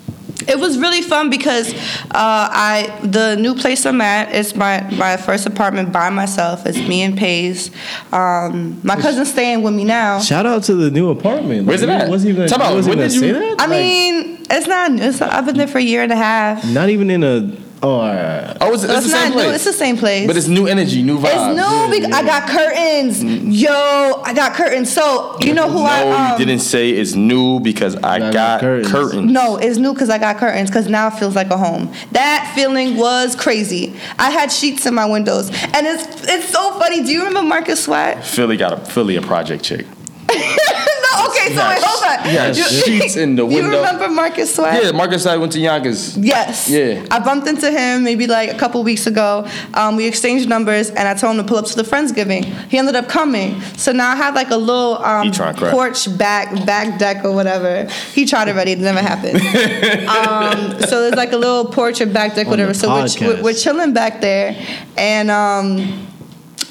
it 0.48 0.58
was 0.58 0.78
really 0.78 1.02
fun 1.02 1.30
because 1.30 1.72
uh, 1.74 2.48
I 2.50 2.98
the 3.02 3.36
new 3.36 3.54
place 3.54 3.84
I'm 3.86 4.00
at 4.00 4.34
is 4.34 4.54
my 4.54 4.80
my 4.98 5.16
first 5.16 5.46
apartment 5.46 5.92
by 5.92 6.10
myself. 6.10 6.66
It's 6.66 6.78
me 6.78 7.02
and 7.02 7.16
Paige. 7.16 7.70
Um, 8.12 8.80
my 8.82 8.96
cousin's 8.96 9.30
staying 9.30 9.62
with 9.62 9.74
me 9.74 9.84
now. 9.84 10.20
Shout 10.20 10.46
out 10.46 10.62
to 10.64 10.74
the 10.74 10.90
new 10.90 11.10
apartment. 11.10 11.66
Where's 11.66 11.82
it 11.82 11.88
at? 11.88 12.08
Wasn't 12.08 12.32
even 12.34 12.48
Talk 12.48 12.56
about, 12.56 12.74
wasn't 12.74 12.96
when 12.96 13.08
did 13.08 13.14
you- 13.14 13.20
say 13.20 13.32
that. 13.32 13.60
I 13.60 13.66
Like, 13.66 13.70
mean, 13.70 14.46
it's 14.50 14.66
not. 14.66 14.92
It's, 14.92 15.20
I've 15.22 15.46
been 15.46 15.56
there 15.56 15.66
for 15.68 15.78
a 15.78 15.82
year 15.82 16.02
and 16.02 16.12
a 16.12 16.16
half. 16.16 16.64
not 16.66 16.88
even 16.88 17.10
in 17.10 17.22
a. 17.24 17.56
Oh, 17.84 17.94
all 17.94 18.00
right. 18.14 18.56
Oh, 18.60 18.72
it's, 18.72 18.84
it's, 18.84 18.92
So 18.92 19.00
the 19.00 19.08
same 19.08 19.10
not 19.10 19.28
new. 19.30 19.34
place. 19.42 19.54
It's 19.56 19.64
the 19.64 19.72
same 19.72 19.96
place. 19.96 20.26
But 20.28 20.36
it's 20.36 20.46
new 20.46 20.68
energy, 20.68 21.02
new 21.02 21.18
vibes. 21.18 21.50
It's 21.50 21.56
new 21.58 22.00
because 22.00 22.12
I 22.12 22.22
got 22.24 22.48
curtains. 22.48 23.24
Yo, 23.24 24.22
I 24.24 24.32
got 24.34 24.54
curtains. 24.54 24.92
So 24.92 25.36
you 25.40 25.52
know 25.52 25.68
who 25.68 25.80
no, 25.80 25.84
I 25.86 26.32
um, 26.34 26.40
you 26.40 26.46
didn't 26.46 26.62
say 26.62 26.90
it's 26.90 27.14
new 27.14 27.58
because 27.58 27.96
I 27.96 28.20
Got 28.20 28.32
got 28.32 28.60
curtains. 28.60 28.92
curtains. 28.92 29.32
No, 29.32 29.56
it's 29.56 29.78
new 29.78 29.92
because 29.94 30.10
I 30.10 30.18
got 30.18 30.36
curtains. 30.38 30.70
Because 30.70 30.88
now 30.88 31.08
it 31.08 31.14
feels 31.14 31.34
like 31.34 31.50
a 31.50 31.56
home. 31.56 31.92
That 32.12 32.52
feeling 32.54 32.96
was 32.96 33.34
crazy. 33.34 33.96
I 34.16 34.30
had 34.30 34.52
sheets 34.52 34.86
in 34.86 34.94
my 34.94 35.06
windows, 35.06 35.48
and 35.50 35.84
it's 35.84 36.06
it's 36.28 36.48
so 36.50 36.78
funny. 36.78 37.02
Do 37.02 37.10
you 37.10 37.24
remember 37.24 37.48
Marcus 37.48 37.82
Sweat? 37.84 38.24
Philly 38.24 38.56
got 38.56 38.72
a 38.74 38.76
Philly 38.76 39.16
a 39.16 39.22
project 39.22 39.64
chick. 39.64 39.86
no, 41.50 41.50
okay. 41.50 41.54
So 41.54 41.60
Yeah, 41.62 41.68
wait, 41.68 41.82
hold 41.82 42.04
on. 42.26 42.34
yeah, 42.34 42.46
You- 42.52 42.64
sheets 42.64 43.16
in 43.16 43.36
the 43.36 43.44
window. 43.46 43.56
You 43.62 43.68
window. 43.70 43.78
remember 43.78 44.08
Marcus 44.08 44.54
Sweat? 44.54 44.82
Yeah, 44.84 44.92
Marcus 44.92 45.26
I 45.26 45.36
went 45.36 45.52
to 45.52 45.58
Yonkers. 45.60 46.16
Yes. 46.18 46.68
Yeah. 46.70 47.04
I 47.10 47.18
bumped 47.20 47.46
into 47.46 47.70
him 47.70 48.02
maybe 48.04 48.26
like 48.26 48.50
a 48.50 48.58
couple 48.58 48.82
weeks 48.82 49.06
ago. 49.06 49.46
Um, 49.74 49.96
we 49.96 50.06
exchanged 50.06 50.48
numbers, 50.48 50.90
and 50.90 51.06
I 51.08 51.14
told 51.14 51.36
him 51.36 51.42
to 51.44 51.48
pull 51.48 51.58
up 51.58 51.66
to 51.66 51.76
the 51.76 51.82
Friendsgiving. 51.82 52.44
He 52.70 52.78
ended 52.78 52.96
up 52.96 53.08
coming. 53.08 53.60
So 53.76 53.92
now 53.92 54.10
I 54.12 54.16
have 54.16 54.34
like 54.34 54.50
a 54.50 54.56
little 54.56 54.98
um, 55.04 55.26
He 55.26 55.30
trying 55.30 55.54
to 55.54 55.60
crack. 55.60 55.72
porch 55.72 56.18
back 56.18 56.64
back 56.66 56.98
deck 56.98 57.24
or 57.24 57.32
whatever. 57.32 57.88
He 58.12 58.24
tried 58.26 58.48
already. 58.48 58.72
It 58.72 58.78
never 58.78 59.00
happened. 59.00 59.36
um, 60.08 60.80
so 60.82 61.00
there's 61.02 61.14
like 61.16 61.32
a 61.32 61.36
little 61.36 61.66
porch 61.66 62.00
or 62.00 62.06
back 62.06 62.34
deck, 62.34 62.46
On 62.46 62.50
whatever. 62.50 62.74
So 62.74 62.88
we're, 62.88 63.06
we're, 63.20 63.42
we're 63.42 63.54
chilling 63.54 63.92
back 63.92 64.20
there, 64.20 64.56
and. 64.96 65.30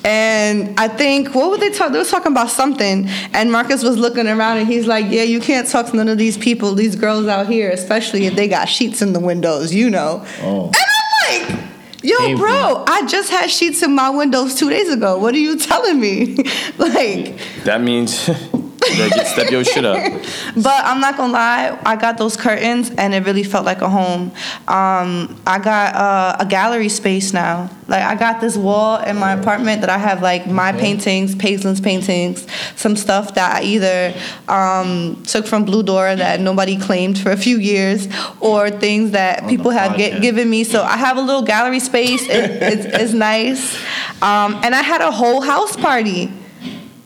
And 0.04 0.80
I 0.80 0.88
think 0.88 1.36
what 1.36 1.52
were 1.52 1.58
they 1.58 1.70
talking? 1.70 1.94
They 1.94 2.00
were 2.00 2.06
talking 2.06 2.32
about 2.32 2.50
something, 2.50 3.08
and 3.34 3.52
Marcus 3.52 3.84
was 3.84 3.98
looking 3.98 4.28
around, 4.28 4.58
and 4.58 4.68
he's 4.68 4.88
like, 4.88 5.06
"Yeah, 5.10 5.24
you 5.24 5.40
can't 5.40 5.68
talk 5.68 5.88
to 5.88 5.96
none 5.96 6.10
of 6.10 6.18
these 6.18 6.38
people, 6.38 6.74
these 6.74 6.96
girls 6.96 7.28
out 7.28 7.48
here, 7.48 7.70
especially 7.70 8.26
if 8.26 8.36
they 8.36 8.48
got 8.48 8.68
sheets 8.68 9.02
in 9.02 9.14
the 9.14 9.20
windows, 9.20 9.74
you 9.74 9.90
know." 9.90 10.26
Oh. 10.42 10.66
And 10.66 10.76
I'm 10.76 11.50
like, 11.50 11.60
"Yo, 12.04 12.18
Painful. 12.18 12.46
bro, 12.46 12.84
I 12.88 13.06
just 13.06 13.30
had 13.30 13.52
sheets 13.52 13.84
in 13.84 13.94
my 13.94 14.10
windows 14.10 14.56
two 14.56 14.70
days 14.70 14.90
ago. 14.92 15.20
What 15.20 15.36
are 15.36 15.40
you 15.40 15.58
telling 15.58 16.00
me?" 16.00 16.36
like, 16.78 17.38
That 17.66 17.82
means 17.82 18.28
step 18.82 19.52
your 19.52 19.64
shit 19.64 19.86
up. 19.86 19.96
but 20.56 20.86
I'm 20.86 21.00
not 21.00 21.18
gonna 21.18 21.34
lie, 21.34 21.80
I 21.86 21.96
got 21.96 22.18
those 22.18 22.36
curtains, 22.38 22.92
and 22.98 23.14
it 23.14 23.26
really 23.26 23.44
felt 23.44 23.66
like 23.66 23.82
a 23.82 23.90
home. 23.90 24.32
Um, 24.68 25.42
I 25.46 25.60
got 25.64 25.96
uh, 25.96 26.38
a 26.40 26.46
gallery 26.46 26.90
space 26.90 27.34
now. 27.34 27.70
Like 27.88 28.04
I 28.04 28.16
got 28.16 28.42
this 28.42 28.56
wall 28.58 29.02
in 29.04 29.18
my 29.18 29.34
apartment 29.34 29.82
that 29.82 29.90
I 29.90 29.98
have 29.98 30.22
like 30.22 30.48
my 30.48 30.72
paintings, 30.72 31.36
Paislin's 31.36 31.82
paintings, 31.82 32.48
some 32.76 32.96
stuff 32.96 33.36
that 33.36 33.62
I 33.62 33.64
either 33.64 34.14
um, 34.48 35.22
took 35.26 35.46
from 35.46 35.66
Blue 35.66 35.84
Door 35.84 36.18
that 36.18 36.40
nobody 36.40 36.78
claimed 36.80 37.20
for 37.20 37.32
a 37.32 37.38
few 37.38 37.58
years, 37.58 38.08
or 38.40 38.70
things 38.70 39.12
that 39.12 39.44
On 39.44 39.50
people 39.50 39.72
have 39.72 39.98
given 39.98 40.50
me. 40.50 40.64
So 40.64 40.84
I 40.84 40.98
have 40.98 41.18
a 41.18 41.22
little 41.22 41.42
gallery 41.42 41.80
space. 41.80 42.24
It, 42.30 42.62
it's, 42.62 42.86
it's 42.86 43.14
nice, 43.14 43.76
um, 44.22 44.60
and 44.64 44.74
I 44.74 44.82
had 44.82 45.02
a 45.02 45.12
whole 45.12 45.42
house 45.42 45.76
party. 45.76 46.32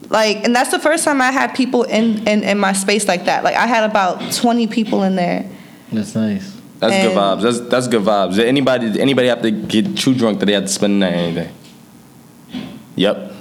Like, 0.10 0.44
and 0.44 0.56
that's 0.56 0.72
the 0.72 0.80
first 0.80 1.04
time 1.04 1.22
I 1.22 1.32
had 1.32 1.56
people 1.56 1.84
in, 1.84 2.28
in, 2.28 2.44
in 2.44 2.60
my 2.60 2.74
space 2.74 3.08
like 3.08 3.26
that. 3.26 3.44
Like, 3.44 3.56
I 3.56 3.66
had 3.66 3.90
about 3.90 4.34
20 4.34 4.68
people 4.68 5.04
in 5.04 5.16
there. 5.16 5.50
That's 5.92 6.16
nice. 6.16 6.56
That's 6.80 7.08
good 7.08 7.18
vibes. 7.18 7.42
That's 7.42 7.60
that's 7.70 7.88
good 7.88 8.04
vibes. 8.04 8.36
Did 8.36 8.48
anybody 8.48 8.92
did 8.92 9.02
anybody 9.02 9.30
have 9.30 9.42
to 9.42 9.52
get 9.52 9.98
too 9.98 10.14
drunk 10.14 10.40
that 10.40 10.46
they 10.46 10.52
had 10.52 10.64
to 10.64 10.68
spend 10.68 11.02
the 11.02 11.10
night 11.10 11.14
or 11.14 11.18
anything? 11.18 11.54
Yep. 12.96 13.32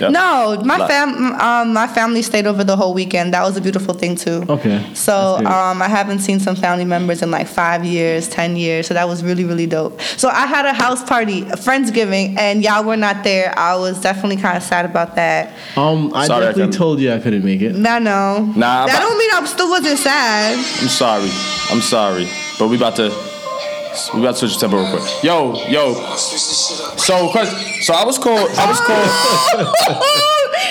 Yep. 0.00 0.12
No, 0.12 0.60
my 0.64 0.86
fam, 0.86 1.34
um, 1.40 1.72
my 1.72 1.86
family 1.86 2.22
stayed 2.22 2.46
over 2.46 2.62
the 2.64 2.76
whole 2.76 2.94
weekend. 2.94 3.34
That 3.34 3.42
was 3.42 3.56
a 3.56 3.60
beautiful 3.60 3.94
thing 3.94 4.14
too. 4.16 4.44
Okay. 4.48 4.84
So 4.94 5.36
um, 5.38 5.82
I 5.82 5.88
haven't 5.88 6.20
seen 6.20 6.40
some 6.40 6.56
family 6.56 6.84
members 6.84 7.22
in 7.22 7.30
like 7.30 7.46
five 7.46 7.84
years, 7.84 8.28
ten 8.28 8.56
years. 8.56 8.86
So 8.86 8.94
that 8.94 9.08
was 9.08 9.22
really, 9.24 9.44
really 9.44 9.66
dope. 9.66 10.00
So 10.00 10.28
I 10.28 10.46
had 10.46 10.64
a 10.66 10.72
house 10.72 11.02
party, 11.04 11.42
a 11.42 11.56
friendsgiving, 11.56 12.36
and 12.38 12.62
y'all 12.62 12.84
were 12.84 12.96
not 12.96 13.24
there. 13.24 13.52
I 13.58 13.74
was 13.76 14.00
definitely 14.00 14.36
kind 14.36 14.56
of 14.56 14.62
sad 14.62 14.84
about 14.84 15.16
that. 15.16 15.52
Um, 15.76 16.12
I 16.14 16.26
Sorry, 16.26 16.44
I 16.44 16.48
definitely 16.48 16.52
couldn't- 16.54 16.72
told 16.78 17.00
you 17.00 17.12
I 17.12 17.18
couldn't 17.18 17.44
make 17.44 17.60
it. 17.62 17.74
I 17.74 17.98
no. 17.98 18.44
Nah, 18.54 18.86
that 18.86 18.92
but- 18.92 19.00
don't 19.00 19.18
mean 19.18 19.30
I 19.34 19.44
still 19.46 19.68
wasn't 19.70 19.98
sad. 19.98 20.56
I'm 20.80 20.88
sorry. 20.88 21.30
I'm 21.70 21.80
sorry. 21.80 22.28
But 22.58 22.68
we 22.68 22.76
about 22.76 22.96
to 22.96 23.10
we 24.14 24.20
about 24.20 24.32
to 24.36 24.38
switch 24.38 24.54
the 24.54 24.60
tempo 24.60 24.78
real 24.82 24.90
quick. 24.98 25.22
Yo, 25.24 25.54
yo. 25.68 25.94
So, 26.16 27.32
so 27.82 27.94
I 27.94 28.04
was 28.04 28.18
called. 28.18 28.50
I 28.50 28.68
was 28.68 28.80
called. 28.80 29.74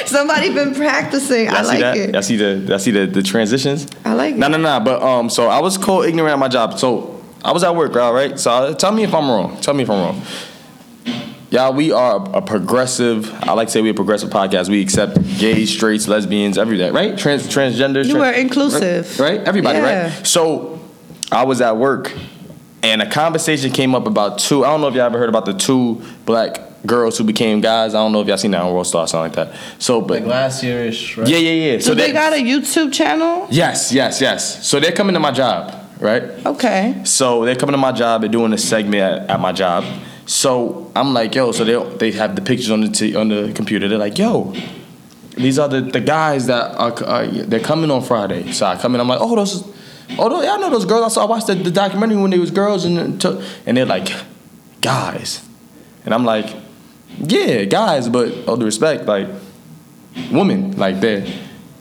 Somebody 0.08 0.54
been 0.54 0.74
practicing. 0.74 1.50
I 1.50 1.54
Y'all 1.62 1.66
like 1.68 1.80
that? 1.80 1.98
it. 1.98 2.14
Y'all 2.14 2.22
see 2.22 2.38
the 2.38 2.56
y'all 2.68 2.80
see 2.80 2.92
the, 2.92 3.06
the 3.08 3.22
transitions? 3.24 3.88
I 4.06 4.14
like 4.14 4.36
it. 4.36 4.38
No, 4.38 4.48
no, 4.48 4.58
no. 4.58 4.80
But 4.80 5.02
um, 5.02 5.30
so 5.30 5.48
I 5.48 5.60
was 5.60 5.78
called 5.78 6.06
ignorant 6.06 6.34
at 6.34 6.40
my 6.40 6.48
job. 6.48 6.78
So 6.80 7.22
I 7.44 7.52
was 7.52 7.64
at 7.64 7.76
work, 7.76 7.96
all 7.96 8.14
right. 8.14 8.40
So 8.40 8.52
uh, 8.52 8.74
tell 8.76 8.92
me 8.92 9.04
if 9.04 9.14
I'm 9.14 9.30
wrong. 9.30 9.60
Tell 9.62 9.74
me 9.74 9.84
if 9.84 9.90
I'm 9.90 10.00
wrong. 10.00 10.22
Y'all, 11.50 11.74
we 11.74 11.94
are 11.94 12.30
a 12.36 12.42
progressive. 12.42 13.34
I 13.44 13.54
like 13.54 13.70
to 13.70 13.72
say 13.72 13.82
we're 13.82 13.92
a 13.92 13.96
progressive 13.96 14.30
podcast. 14.30 14.68
We 14.70 14.82
accept 14.82 15.16
gays, 15.40 15.72
straights, 15.74 16.06
lesbians, 16.08 16.58
every 16.58 16.78
day, 16.78 16.90
right? 16.92 17.18
Trans, 17.18 17.48
transgender. 17.48 18.04
You 18.06 18.16
trans- 18.18 18.36
are 18.36 18.40
inclusive. 18.40 19.18
right? 19.20 19.38
right? 19.38 19.48
Everybody, 19.48 19.80
Yeah. 19.80 20.04
right? 20.14 20.28
So, 20.28 20.82
I 21.32 21.46
was 21.46 21.62
at 21.62 21.78
work, 21.78 22.12
and 22.84 23.02
a 23.02 23.10
conversation 23.10 23.72
came 23.72 23.96
up 23.96 24.08
about 24.08 24.40
two. 24.40 24.64
I 24.66 24.70
don't 24.70 24.82
know 24.82 24.88
if 24.88 24.96
y'all 24.96 25.06
ever 25.06 25.18
heard 25.18 25.30
about 25.30 25.46
the 25.46 25.54
two 25.54 26.02
black 26.26 26.60
girls 26.86 27.18
who 27.18 27.24
became 27.24 27.60
guys. 27.60 27.96
I 27.96 27.98
don't 28.00 28.12
know 28.12 28.22
if 28.22 28.28
y'all 28.28 28.38
seen 28.38 28.52
that 28.52 28.62
on 28.62 28.72
World 28.74 28.88
Star, 28.88 29.04
or 29.04 29.08
something 29.08 29.38
like 29.40 29.52
that. 29.52 29.60
So, 29.82 30.00
but 30.00 30.22
Like 30.22 30.30
last 30.30 30.64
year-ish, 30.64 31.18
right? 31.18 31.28
yeah, 31.28 31.38
yeah, 31.38 31.72
yeah. 31.74 31.80
So 31.80 31.94
they 31.96 32.12
got 32.14 32.34
a 32.34 32.38
YouTube 32.38 32.94
channel? 32.94 33.48
yes, 33.50 33.92
yes, 33.92 34.22
yes. 34.22 34.66
So 34.66 34.80
they're 34.80 34.92
coming 34.92 35.14
to 35.16 35.20
my 35.20 35.32
job, 35.32 35.74
right? 36.00 36.24
Okay. 36.46 37.02
So 37.04 37.44
they're 37.46 37.56
coming 37.56 37.74
to 37.74 37.78
my 37.78 37.92
job. 37.92 38.22
They're 38.22 38.30
doing 38.30 38.54
a 38.54 38.58
segment 38.58 39.02
at, 39.02 39.30
at 39.32 39.40
my 39.40 39.52
job. 39.52 39.84
So 40.28 40.92
I'm 40.96 41.14
like, 41.14 41.34
yo. 41.36 41.52
So 41.52 41.64
they 41.64 41.98
they 41.98 42.12
have 42.18 42.36
the 42.36 42.42
pictures 42.42 42.70
on 42.72 42.82
the 42.82 42.90
t- 42.90 43.16
on 43.16 43.30
the 43.30 43.52
computer. 43.54 43.88
They're 43.88 43.98
like, 43.98 44.18
yo, 44.18 44.54
these 45.36 45.58
are 45.58 45.68
the, 45.68 45.82
the 45.82 46.02
guys 46.02 46.48
that 46.48 46.76
are, 46.76 47.04
are 47.06 47.28
they're 47.28 47.60
coming 47.60 47.90
on 47.92 48.02
Friday. 48.04 48.52
So 48.52 48.66
I 48.66 48.76
come 48.76 48.94
in. 48.96 49.02
I'm 49.02 49.08
like, 49.08 49.20
oh, 49.22 49.36
those. 49.36 49.64
Oh, 50.18 50.30
those- 50.30 50.46
yeah, 50.46 50.54
I 50.54 50.58
know 50.58 50.70
those 50.70 50.86
girls. 50.86 51.04
I 51.06 51.08
saw. 51.10 51.24
I 51.24 51.26
watched 51.26 51.48
the, 51.48 51.56
the 51.56 51.72
documentary 51.72 52.18
when 52.18 52.32
they 52.32 52.40
was 52.40 52.52
girls, 52.52 52.86
and 52.86 53.24
and 53.66 53.78
they're 53.78 53.86
like, 53.86 54.10
guys, 54.82 55.42
and 56.06 56.14
I'm 56.14 56.24
like, 56.26 56.56
yeah, 57.20 57.64
guys, 57.66 58.08
but 58.10 58.30
oh, 58.30 58.44
all 58.52 58.58
due 58.58 58.66
respect, 58.66 59.06
like, 59.06 59.28
women, 60.32 60.78
like 60.78 61.00
they're 61.02 61.26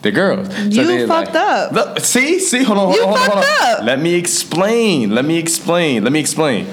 they're 0.03 0.13
girls. 0.13 0.49
You 0.59 0.85
they're 0.85 1.07
fucked 1.09 1.37
up. 1.37 1.73
Look, 1.73 2.01
see, 2.01 2.39
see, 2.39 2.63
hold 2.63 2.79
on, 2.79 2.85
hold 2.87 2.97
You 2.97 3.03
on, 3.03 3.09
hold 3.09 3.19
on, 3.19 3.27
hold 3.31 3.45
on. 3.45 3.79
up. 3.81 3.85
Let 3.85 4.01
me 4.01 4.15
explain. 4.15 5.11
Let 5.15 5.25
me 5.25 5.39
explain. 5.39 6.05
Let 6.05 6.13
me 6.13 6.21
explain. 6.21 6.67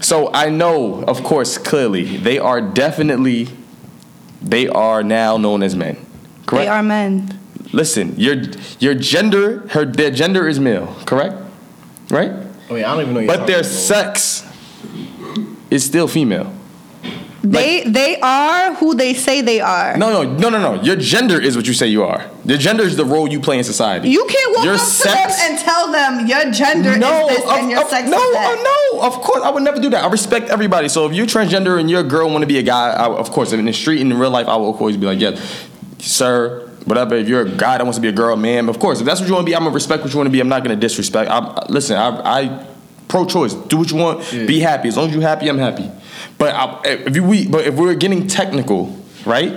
So 0.00 0.30
I 0.34 0.48
know, 0.50 1.02
of 1.04 1.22
course, 1.24 1.56
clearly, 1.56 2.16
they 2.18 2.38
are 2.38 2.60
definitely, 2.60 3.48
they 4.42 4.68
are 4.68 5.02
now 5.02 5.36
known 5.38 5.62
as 5.62 5.74
men. 5.74 5.96
Correct. 6.46 6.64
They 6.64 6.68
are 6.68 6.82
men. 6.82 7.38
Listen, 7.74 8.14
your 8.16 8.36
your 8.78 8.94
gender, 8.94 9.66
her 9.70 9.84
their 9.84 10.10
gender 10.10 10.46
is 10.46 10.60
male. 10.60 10.94
Correct. 11.06 11.34
Right. 12.08 12.30
Oh 12.70 12.76
yeah, 12.76 12.90
I 12.90 12.94
don't 12.94 13.02
even 13.02 13.14
know. 13.14 13.20
You're 13.20 13.36
But 13.36 13.46
their 13.46 13.62
talking 13.62 13.70
sex 13.78 14.46
is 15.70 15.84
still 15.84 16.06
female. 16.06 16.52
They 17.42 17.82
they 17.84 18.18
are 18.22 18.74
who 18.76 18.94
they 18.94 19.12
say 19.12 19.42
they 19.42 19.60
are. 19.60 19.96
No, 19.98 20.08
no, 20.10 20.22
no, 20.38 20.48
no, 20.48 20.58
no. 20.58 20.82
Your 20.82 20.96
gender 20.96 21.38
is 21.38 21.56
what 21.56 21.66
you 21.66 21.74
say 21.74 21.88
you 21.88 22.02
are. 22.04 22.24
Your 22.46 22.56
gender 22.56 22.84
is 22.84 22.96
the 22.96 23.04
role 23.04 23.28
you 23.28 23.38
play 23.40 23.58
in 23.58 23.64
society. 23.64 24.08
You 24.08 24.24
can't 24.26 24.56
walk 24.56 24.64
Your 24.64 24.74
up 24.74 24.80
sex- 24.80 25.12
to 25.36 25.40
them 25.42 25.50
and 25.50 25.58
tell 25.58 25.92
them 25.92 26.26
your 26.26 26.50
gender 26.52 26.96
no, 26.96 27.28
is 27.28 27.36
this 27.36 27.44
of- 27.44 27.58
and 27.58 27.70
your 27.70 27.82
of- 27.82 27.90
sex 27.90 28.08
no, 28.08 28.16
is 28.16 28.32
that. 28.34 28.58
uh, 28.58 28.62
no. 28.62 29.02
Of 29.02 29.14
course, 29.20 29.42
I 29.42 29.50
would 29.50 29.62
never 29.62 29.78
do 29.78 29.90
that. 29.90 30.04
I 30.04 30.08
respect 30.08 30.48
everybody. 30.48 30.88
So 30.88 31.04
if 31.06 31.12
you're 31.12 31.26
transgender 31.26 31.78
and 31.78 31.90
your 31.90 32.02
girl 32.02 32.30
want 32.30 32.42
to 32.42 32.46
be 32.46 32.56
a 32.58 32.62
guy, 32.62 32.90
I, 32.92 33.06
of 33.08 33.30
course, 33.30 33.52
in 33.52 33.62
the 33.66 33.72
street 33.74 34.00
and 34.00 34.10
in 34.12 34.16
real 34.18 34.30
life, 34.30 34.46
I 34.48 34.56
will 34.56 34.72
always 34.72 34.96
be 34.96 35.04
like, 35.04 35.20
yes, 35.20 35.36
sir, 35.98 36.63
whatever. 36.84 37.14
If 37.14 37.28
you're 37.28 37.42
a 37.42 37.50
guy 37.50 37.78
that 37.78 37.84
wants 37.84 37.98
to 37.98 38.02
be 38.02 38.08
a 38.08 38.12
girl, 38.12 38.36
man, 38.36 38.68
of 38.68 38.78
course, 38.78 39.00
if 39.00 39.06
that's 39.06 39.20
what 39.20 39.28
you 39.28 39.34
want 39.34 39.46
to 39.46 39.50
be, 39.50 39.54
I'm 39.56 39.62
gonna 39.62 39.74
respect 39.74 40.02
what 40.02 40.12
you 40.12 40.18
want 40.18 40.28
to 40.28 40.32
be. 40.32 40.40
I'm 40.40 40.48
not 40.48 40.62
gonna 40.62 40.76
disrespect. 40.76 41.30
I, 41.30 41.66
listen, 41.68 41.96
I, 41.96 42.40
I 42.40 42.66
pro-choice. 43.08 43.54
Do 43.54 43.78
what 43.78 43.90
you 43.90 43.96
want. 43.96 44.30
Be 44.30 44.60
happy. 44.60 44.88
As 44.88 44.96
long 44.96 45.08
as 45.08 45.14
you're 45.14 45.22
happy, 45.22 45.48
I'm 45.48 45.58
happy. 45.58 45.90
But 46.38 46.54
I, 46.54 46.80
if 46.84 47.14
you, 47.16 47.24
we, 47.24 47.46
but 47.46 47.66
if 47.66 47.74
we're 47.74 47.94
getting 47.94 48.26
technical, 48.26 48.96
right? 49.24 49.52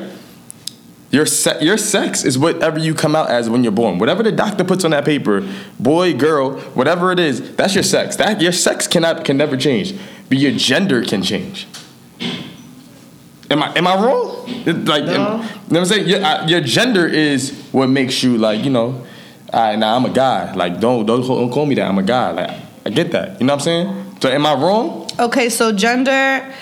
Your 1.09 1.25
se- 1.25 1.59
your 1.61 1.77
sex 1.77 2.25
is 2.25 2.37
whatever 2.37 2.77
you 2.77 2.93
come 2.93 3.15
out 3.15 3.29
as 3.29 3.49
when 3.49 3.63
you're 3.63 3.71
born. 3.71 3.97
Whatever 3.97 4.23
the 4.23 4.31
doctor 4.31 4.65
puts 4.65 4.83
on 4.83 4.91
that 4.91 5.05
paper, 5.05 5.47
boy, 5.79 6.13
girl, 6.13 6.59
whatever 6.75 7.13
it 7.13 7.19
is, 7.19 7.55
that's 7.55 7.73
your 7.73 7.83
sex. 7.83 8.17
That 8.17 8.41
your 8.41 8.51
sex 8.51 8.87
cannot 8.87 9.23
can 9.23 9.37
never 9.37 9.55
change, 9.55 9.97
but 10.27 10.37
your 10.37 10.51
gender 10.51 11.03
can 11.03 11.23
change. 11.23 11.65
Am 13.49 13.63
I 13.63 13.73
am 13.77 13.87
I 13.87 13.95
wrong? 13.95 14.43
It- 14.65 14.85
like, 14.85 15.03
am- 15.03 15.09
you 15.09 15.17
know 15.17 15.37
what 15.69 15.77
I'm 15.79 15.85
saying? 15.85 16.07
Your, 16.07 16.23
uh, 16.23 16.47
your 16.47 16.61
gender 16.61 17.07
is 17.07 17.51
what 17.71 17.87
makes 17.87 18.21
you 18.23 18.37
like 18.37 18.63
you 18.63 18.69
know. 18.69 19.03
All 19.53 19.61
right, 19.61 19.79
now 19.79 19.95
I'm 19.95 20.05
a 20.05 20.09
guy. 20.09 20.53
Like, 20.53 20.79
don't 20.79 21.05
don't 21.05 21.23
call, 21.23 21.39
don't 21.39 21.51
call 21.51 21.65
me 21.65 21.75
that. 21.75 21.87
I'm 21.87 21.97
a 21.97 22.03
guy. 22.03 22.31
Like, 22.31 22.51
I 22.85 22.89
get 22.89 23.11
that. 23.11 23.39
You 23.39 23.47
know 23.47 23.53
what 23.53 23.61
I'm 23.61 23.63
saying? 23.63 24.15
So, 24.21 24.29
am 24.29 24.45
I 24.45 24.53
wrong? 24.53 25.07
Okay, 25.19 25.49
so 25.49 25.71
gender. 25.71 26.53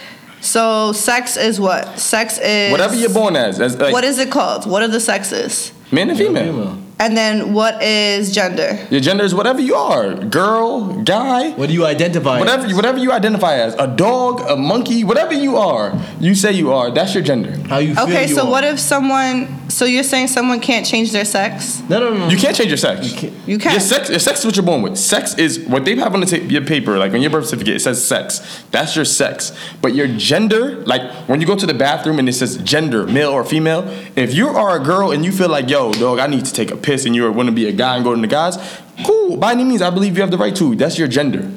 So 0.42 0.92
sex 0.92 1.38
is 1.38 1.60
what? 1.60 1.98
Sex 1.98 2.38
is 2.38 2.72
Whatever 2.72 2.94
you're 2.96 3.10
born 3.10 3.36
as, 3.36 3.60
as 3.60 3.78
like, 3.80 3.92
what 3.92 4.04
is 4.04 4.20
it 4.20 4.32
called? 4.32 4.70
What 4.70 4.84
are 4.84 4.88
the 4.88 5.00
sexes? 5.00 5.72
man 5.92 6.10
and 6.10 6.20
about. 6.20 6.28
female. 6.36 6.78
Female. 6.98 7.08
And 7.08 7.18
then 7.18 7.54
what 7.54 7.82
is 7.82 8.34
gender? 8.34 8.80
Your 8.90 9.02
gender 9.02 9.24
is 9.24 9.36
whatever 9.36 9.60
you 9.62 9.76
are, 9.76 10.14
girl, 10.16 11.02
guy. 11.04 11.52
What 11.52 11.68
do 11.68 11.74
you 11.74 11.86
identify? 11.86 12.40
Whatever, 12.40 12.66
as? 12.68 12.74
whatever 12.74 12.98
you 12.98 13.12
identify 13.12 13.56
as, 13.56 13.76
a 13.76 13.88
dog, 13.88 14.42
a 14.50 14.56
monkey, 14.56 15.04
whatever 15.04 15.34
you 15.34 15.58
are, 15.58 15.94
you 16.20 16.36
say 16.36 16.52
you 16.54 16.72
are. 16.74 16.92
That's 16.92 17.14
your 17.14 17.24
gender. 17.24 17.58
How 17.68 17.80
you 17.80 17.96
feel? 17.96 18.04
Okay, 18.06 18.28
you 18.28 18.36
so 18.36 18.46
are. 18.46 18.52
what 18.52 18.64
if 18.64 18.80
someone? 18.80 19.65
So 19.68 19.86
you're 19.86 20.04
saying 20.04 20.28
someone 20.28 20.60
can't 20.60 20.86
change 20.86 21.12
their 21.12 21.26
sex? 21.26 21.82
No, 21.90 22.00
no, 22.00 22.14
no. 22.16 22.28
You 22.30 22.38
can't 22.38 22.56
change 22.56 22.70
your 22.70 22.78
sex. 22.78 23.12
You 23.12 23.18
can't. 23.18 23.48
You 23.48 23.58
can. 23.58 23.72
Your 23.72 23.80
sex, 23.80 24.10
your 24.10 24.20
sex 24.20 24.40
is 24.40 24.46
what 24.46 24.56
you're 24.56 24.66
born 24.66 24.82
with. 24.82 24.98
Sex 24.98 25.36
is 25.36 25.60
what 25.60 25.86
they 25.86 25.96
have 25.96 26.14
on 26.14 26.20
the 26.20 26.26
ta- 26.26 26.46
your 26.46 26.64
paper, 26.64 26.98
like 26.98 27.14
on 27.14 27.22
your 27.22 27.32
birth 27.32 27.48
certificate. 27.48 27.76
It 27.76 27.80
says 27.82 28.06
sex. 28.06 28.64
That's 28.72 28.96
your 28.96 29.06
sex. 29.06 29.58
But 29.82 29.96
your 29.96 30.08
gender, 30.08 30.76
like 30.86 31.02
when 31.28 31.42
you 31.42 31.48
go 31.48 31.56
to 31.56 31.66
the 31.66 31.74
bathroom 31.74 32.20
and 32.20 32.30
it 32.30 32.34
says 32.34 32.58
gender, 32.58 33.06
male 33.08 33.32
or 33.32 33.44
female. 33.44 33.88
If 34.16 34.34
you 34.34 34.50
are 34.50 34.80
a 34.80 34.84
girl 34.84 35.12
and 35.12 35.26
you 35.26 35.32
feel 35.32 35.50
like, 35.50 35.70
yo, 35.70 35.94
dog, 35.94 36.20
I 36.20 36.28
need 36.28 36.46
to 36.46 36.54
take 36.54 36.72
a 36.72 36.78
piss, 36.78 37.06
and 37.06 37.16
you 37.16 37.26
are 37.26 37.32
want 37.32 37.50
to 37.50 37.56
be 37.56 37.68
a 37.68 37.72
guy 37.72 37.96
and 37.96 38.04
go 38.04 38.14
to 38.14 38.22
the 38.22 38.28
guys, 38.28 38.58
cool. 39.06 39.38
By 39.38 39.52
any 39.54 39.64
means, 39.64 39.82
I 39.82 39.90
believe 39.90 40.16
you 40.16 40.22
have 40.22 40.32
the 40.32 40.38
right 40.38 40.56
to. 40.56 40.76
That's 40.76 40.98
your 41.00 41.08
gender. 41.08 41.52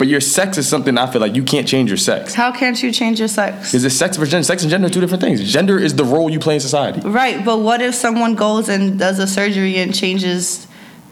But 0.00 0.08
your 0.08 0.22
sex 0.22 0.56
is 0.56 0.66
something 0.66 0.96
I 0.96 1.04
feel 1.12 1.20
like 1.20 1.36
you 1.36 1.42
can't 1.42 1.68
change 1.68 1.90
your 1.90 1.98
sex. 1.98 2.32
How 2.32 2.50
can't 2.52 2.82
you 2.82 2.90
change 2.90 3.18
your 3.18 3.28
sex? 3.28 3.74
Is 3.74 3.84
it 3.84 3.90
sex 3.90 4.16
versus 4.16 4.30
gender? 4.30 4.44
Sex 4.44 4.62
and 4.62 4.70
gender 4.70 4.86
are 4.86 4.90
two 4.90 5.02
different 5.02 5.22
things. 5.22 5.44
Gender 5.52 5.78
is 5.78 5.94
the 5.94 6.06
role 6.06 6.30
you 6.30 6.38
play 6.40 6.54
in 6.54 6.60
society. 6.60 7.06
Right, 7.06 7.44
but 7.44 7.58
what 7.58 7.82
if 7.82 7.94
someone 7.94 8.34
goes 8.34 8.70
and 8.70 8.98
does 8.98 9.18
a 9.18 9.26
surgery 9.26 9.76
and 9.76 9.94
changes 9.94 10.66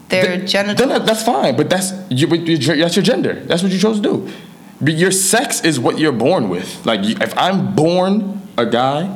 their 0.09 0.39
Th- 0.39 0.51
genitals? 0.51 0.79
Then 0.79 0.89
that- 0.89 1.05
that's 1.05 1.23
fine, 1.23 1.55
but 1.55 1.69
that's 1.69 1.93
your- 2.09 2.31
that's 2.79 2.97
your 2.97 3.03
gender. 3.03 3.43
That's 3.47 3.63
what 3.63 3.73
you 3.73 3.79
chose 3.79 3.97
to 3.97 4.03
do. 4.03 4.29
But 4.81 4.95
your 4.95 5.11
sex 5.11 5.61
is 5.61 5.79
what 5.79 5.99
you're 5.99 6.11
born 6.27 6.49
with. 6.49 6.87
Like 6.87 7.01
if 7.05 7.37
I'm 7.37 7.75
born 7.75 8.41
a 8.57 8.65
guy, 8.65 9.11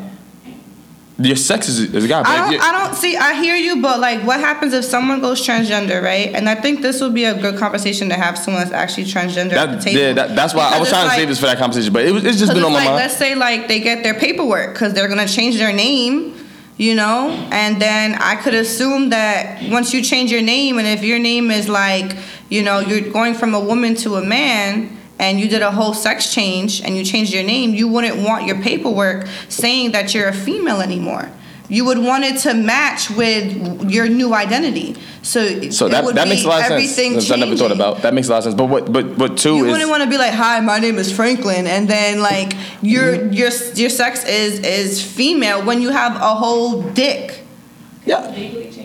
your 1.24 1.36
sex 1.36 1.68
is, 1.68 1.80
is 1.80 2.04
a 2.04 2.08
guy. 2.08 2.22
I 2.24 2.50
don't, 2.50 2.62
I 2.62 2.72
don't 2.72 2.94
see. 2.94 3.16
I 3.16 3.34
hear 3.40 3.56
you, 3.56 3.80
but 3.82 4.00
like, 4.00 4.22
what 4.26 4.40
happens 4.40 4.72
if 4.72 4.84
someone 4.84 5.20
goes 5.20 5.46
transgender, 5.46 6.02
right? 6.02 6.28
And 6.34 6.48
I 6.48 6.54
think 6.54 6.82
this 6.82 7.00
would 7.00 7.14
be 7.14 7.24
a 7.24 7.34
good 7.40 7.58
conversation 7.58 8.08
to 8.08 8.14
have 8.14 8.38
someone 8.38 8.62
that's 8.62 8.74
actually 8.74 9.04
transgender 9.04 9.52
at 9.52 9.76
the 9.76 9.82
table. 9.82 10.00
yeah, 10.00 10.12
that, 10.12 10.36
that's 10.36 10.54
why 10.54 10.70
I 10.72 10.78
was 10.78 10.88
trying 10.88 11.02
to 11.02 11.08
like- 11.08 11.18
save 11.18 11.28
this 11.28 11.40
for 11.40 11.46
that 11.46 11.58
conversation, 11.58 11.92
but 11.92 12.04
it 12.04 12.12
was, 12.12 12.24
it's 12.24 12.38
just 12.38 12.52
been 12.52 12.58
it's 12.58 12.66
on 12.66 12.72
my 12.72 12.78
like, 12.78 12.86
mind. 12.86 12.96
let's 12.96 13.16
say 13.16 13.34
like 13.34 13.68
they 13.68 13.80
get 13.80 14.02
their 14.02 14.14
paperwork 14.14 14.72
because 14.72 14.94
they're 14.94 15.08
gonna 15.08 15.28
change 15.28 15.56
their 15.56 15.72
name, 15.72 16.34
you 16.76 16.94
know, 16.94 17.30
and 17.52 17.80
then 17.80 18.14
I 18.14 18.36
could 18.36 18.54
assume 18.54 19.10
that 19.10 19.62
once 19.70 19.92
you 19.92 20.02
change 20.02 20.32
your 20.32 20.42
name, 20.42 20.78
and 20.78 20.86
if 20.86 21.04
your 21.04 21.18
name 21.18 21.50
is 21.50 21.68
like, 21.68 22.16
you 22.48 22.62
know, 22.62 22.80
you're 22.80 23.12
going 23.12 23.34
from 23.34 23.54
a 23.54 23.60
woman 23.60 23.94
to 23.96 24.16
a 24.16 24.24
man. 24.24 24.98
And 25.22 25.38
you 25.40 25.46
did 25.48 25.62
a 25.62 25.70
whole 25.70 25.94
sex 25.94 26.34
change 26.34 26.82
and 26.82 26.96
you 26.96 27.04
changed 27.04 27.32
your 27.32 27.44
name, 27.44 27.68
you 27.80 27.86
wouldn't 27.86 28.18
want 28.28 28.44
your 28.48 28.58
paperwork 28.60 29.28
saying 29.48 29.92
that 29.92 30.12
you're 30.14 30.28
a 30.28 30.32
female 30.34 30.80
anymore. 30.80 31.30
You 31.68 31.84
would 31.86 31.98
want 31.98 32.24
it 32.24 32.36
to 32.40 32.52
match 32.54 33.08
with 33.08 33.88
your 33.88 34.06
new 34.08 34.34
identity. 34.34 34.96
So, 35.22 35.70
So 35.70 35.86
it 35.86 35.90
that, 35.92 36.04
would 36.04 36.16
that 36.16 36.28
makes 36.28 36.42
be 36.42 36.46
a 36.46 36.50
lot 36.50 36.60
of 36.60 36.66
sense. 36.66 36.72
everything 36.72 37.10
That's 37.14 37.30
I 37.30 37.36
never 37.36 37.56
thought 37.56 37.70
about. 37.72 38.02
That 38.02 38.12
makes 38.14 38.26
a 38.28 38.32
lot 38.32 38.38
of 38.38 38.44
sense. 38.44 38.56
But 38.56 38.66
what 38.66 38.92
but 38.92 39.16
but 39.16 39.38
two 39.38 39.54
You 39.56 39.64
is 39.66 39.72
wouldn't 39.72 39.88
want 39.88 40.02
to 40.02 40.10
be 40.10 40.18
like, 40.18 40.34
"Hi, 40.34 40.58
my 40.60 40.78
name 40.80 40.98
is 40.98 41.10
Franklin," 41.18 41.66
and 41.74 41.88
then 41.88 42.20
like 42.20 42.50
your 42.82 43.12
Mm-hmm. 43.16 43.32
your 43.32 43.50
your 43.82 43.90
sex 43.90 44.24
is 44.26 44.58
is 44.80 45.00
female 45.18 45.64
when 45.64 45.80
you 45.80 45.90
have 45.90 46.16
a 46.16 46.34
whole 46.42 46.82
dick. 46.82 47.24
Yeah, 48.04 48.18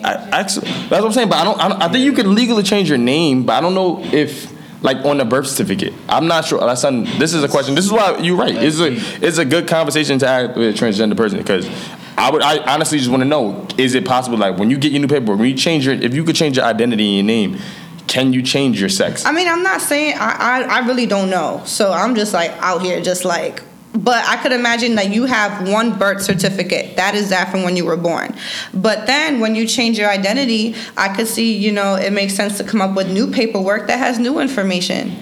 I, 0.04 0.12
actually, 0.40 0.68
that's 0.88 1.02
what 1.02 1.06
I'm 1.06 1.12
saying. 1.12 1.28
But 1.28 1.38
I 1.38 1.44
don't, 1.44 1.60
I 1.60 1.68
don't. 1.68 1.82
I 1.82 1.88
think 1.92 2.04
you 2.04 2.12
could 2.12 2.28
legally 2.28 2.62
change 2.62 2.88
your 2.88 3.02
name, 3.16 3.42
but 3.44 3.54
I 3.54 3.60
don't 3.60 3.74
know 3.74 4.00
if 4.12 4.48
like 4.82 4.98
on 5.04 5.18
the 5.18 5.24
birth 5.24 5.46
certificate. 5.46 5.92
I'm 6.08 6.26
not 6.26 6.44
sure. 6.44 6.60
That's 6.60 6.82
not, 6.82 7.06
this 7.18 7.34
is 7.34 7.42
a 7.42 7.48
question. 7.48 7.74
This 7.74 7.84
is 7.84 7.92
why 7.92 8.18
you're 8.18 8.36
right. 8.36 8.54
It's 8.54 8.80
a 8.80 8.92
it's 9.24 9.38
a 9.38 9.44
good 9.44 9.68
conversation 9.68 10.18
to 10.20 10.28
have 10.28 10.56
with 10.56 10.74
a 10.74 10.78
transgender 10.78 11.16
person 11.16 11.38
because 11.38 11.68
I 12.16 12.30
would 12.30 12.42
I 12.42 12.58
honestly 12.72 12.98
just 12.98 13.10
want 13.10 13.22
to 13.22 13.28
know 13.28 13.66
is 13.76 13.94
it 13.94 14.04
possible 14.06 14.38
like 14.38 14.58
when 14.58 14.70
you 14.70 14.78
get 14.78 14.92
your 14.92 15.00
new 15.00 15.08
paperwork 15.08 15.38
when 15.38 15.48
you 15.48 15.56
change 15.56 15.86
your 15.86 15.94
if 15.94 16.14
you 16.14 16.24
could 16.24 16.36
change 16.36 16.56
your 16.56 16.66
identity 16.66 17.18
and 17.18 17.28
your 17.28 17.36
name. 17.36 17.60
Can 18.06 18.32
you 18.32 18.40
change 18.42 18.80
your 18.80 18.88
sex? 18.88 19.26
I 19.26 19.32
mean, 19.32 19.46
I'm 19.46 19.62
not 19.62 19.82
saying 19.82 20.14
I, 20.18 20.32
I 20.32 20.62
I 20.62 20.86
really 20.86 21.04
don't 21.04 21.28
know, 21.28 21.60
so 21.66 21.92
I'm 21.92 22.14
just 22.14 22.32
like 22.32 22.52
out 22.52 22.80
here 22.80 23.02
just 23.02 23.26
like. 23.26 23.62
But 23.94 24.24
I 24.26 24.36
could 24.42 24.52
imagine 24.52 24.96
that 24.96 25.10
you 25.10 25.24
have 25.24 25.66
one 25.68 25.98
birth 25.98 26.22
certificate. 26.22 26.96
That 26.96 27.14
is 27.14 27.30
that 27.30 27.50
from 27.50 27.62
when 27.62 27.74
you 27.76 27.84
were 27.84 27.96
born. 27.96 28.34
But 28.74 29.06
then 29.06 29.40
when 29.40 29.54
you 29.54 29.66
change 29.66 29.98
your 29.98 30.10
identity, 30.10 30.74
I 30.96 31.08
could 31.14 31.26
see, 31.26 31.56
you 31.56 31.72
know, 31.72 31.94
it 31.94 32.12
makes 32.12 32.34
sense 32.34 32.58
to 32.58 32.64
come 32.64 32.80
up 32.82 32.94
with 32.94 33.10
new 33.10 33.30
paperwork 33.30 33.86
that 33.88 33.98
has 33.98 34.18
new 34.18 34.40
information. 34.40 35.16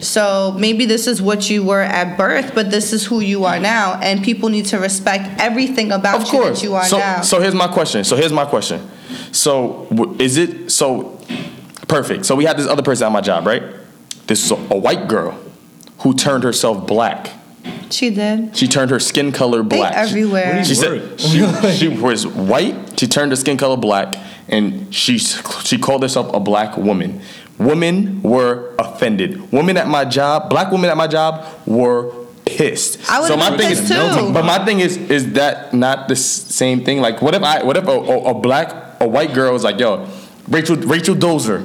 So 0.00 0.54
maybe 0.58 0.84
this 0.84 1.06
is 1.06 1.22
what 1.22 1.48
you 1.48 1.64
were 1.64 1.80
at 1.80 2.16
birth, 2.16 2.54
but 2.54 2.70
this 2.70 2.92
is 2.92 3.04
who 3.06 3.20
you 3.20 3.44
are 3.44 3.58
now, 3.58 3.98
and 4.02 4.22
people 4.22 4.48
need 4.48 4.66
to 4.66 4.78
respect 4.78 5.40
everything 5.40 5.90
about 5.92 6.16
Of 6.22 6.24
you 6.26 6.30
course. 6.30 6.60
that 6.60 6.66
you 6.66 6.74
are 6.74 6.84
so, 6.84 6.98
now. 6.98 7.20
so 7.22 7.40
here's 7.40 7.54
my 7.54 7.68
question. 7.68 8.04
So 8.04 8.16
here's 8.16 8.32
my 8.32 8.44
question. 8.44 8.86
So 9.32 9.86
is 10.18 10.36
it 10.36 10.70
so 10.70 11.18
perfect? 11.88 12.26
So 12.26 12.34
we 12.34 12.44
had 12.44 12.58
this 12.58 12.66
other 12.66 12.82
person 12.82 13.06
at 13.06 13.12
my 13.12 13.20
job, 13.20 13.46
right? 13.46 13.62
This 14.26 14.44
is 14.44 14.50
a, 14.50 14.54
a 14.54 14.76
white 14.76 15.08
girl 15.08 15.38
who 16.00 16.14
turned 16.14 16.44
herself 16.44 16.86
black. 16.86 17.30
She 17.90 18.10
did. 18.10 18.56
She 18.56 18.66
turned 18.68 18.90
her 18.90 18.98
skin 19.00 19.32
color 19.32 19.62
They 19.62 19.76
black. 19.76 19.94
everywhere. 19.94 20.64
She 20.64 20.74
Work. 20.74 21.18
said 21.18 21.20
she, 21.20 21.72
she 21.76 21.88
was 21.88 22.26
white. 22.26 22.98
She 22.98 23.06
turned 23.06 23.32
her 23.32 23.36
skin 23.36 23.56
color 23.56 23.76
black, 23.76 24.14
and 24.48 24.92
she 24.94 25.18
she 25.18 25.78
called 25.78 26.02
herself 26.02 26.32
a 26.34 26.40
black 26.40 26.76
woman. 26.76 27.20
Women 27.58 28.22
were 28.22 28.74
offended. 28.78 29.50
Women 29.52 29.76
at 29.76 29.88
my 29.88 30.04
job, 30.04 30.50
black 30.50 30.70
women 30.70 30.90
at 30.90 30.96
my 30.96 31.06
job, 31.06 31.46
were 31.66 32.12
pissed. 32.44 32.98
I 33.10 33.20
would've 33.20 33.38
been 33.58 33.68
pissed 33.68 33.88
too. 33.88 34.32
but 34.32 34.44
my 34.44 34.64
thing 34.64 34.80
is, 34.80 34.96
is 34.96 35.32
that 35.32 35.72
not 35.74 36.08
the 36.08 36.16
same 36.16 36.84
thing? 36.84 37.00
Like, 37.00 37.22
what 37.22 37.34
if 37.34 37.42
I, 37.42 37.62
what 37.64 37.76
if 37.76 37.86
a, 37.86 37.90
a, 37.90 38.30
a 38.30 38.34
black, 38.34 39.00
a 39.00 39.08
white 39.08 39.34
girl 39.34 39.54
is 39.56 39.64
like, 39.64 39.78
yo, 39.80 40.06
Rachel, 40.48 40.76
Rachel 40.76 41.14
Dozer 41.14 41.64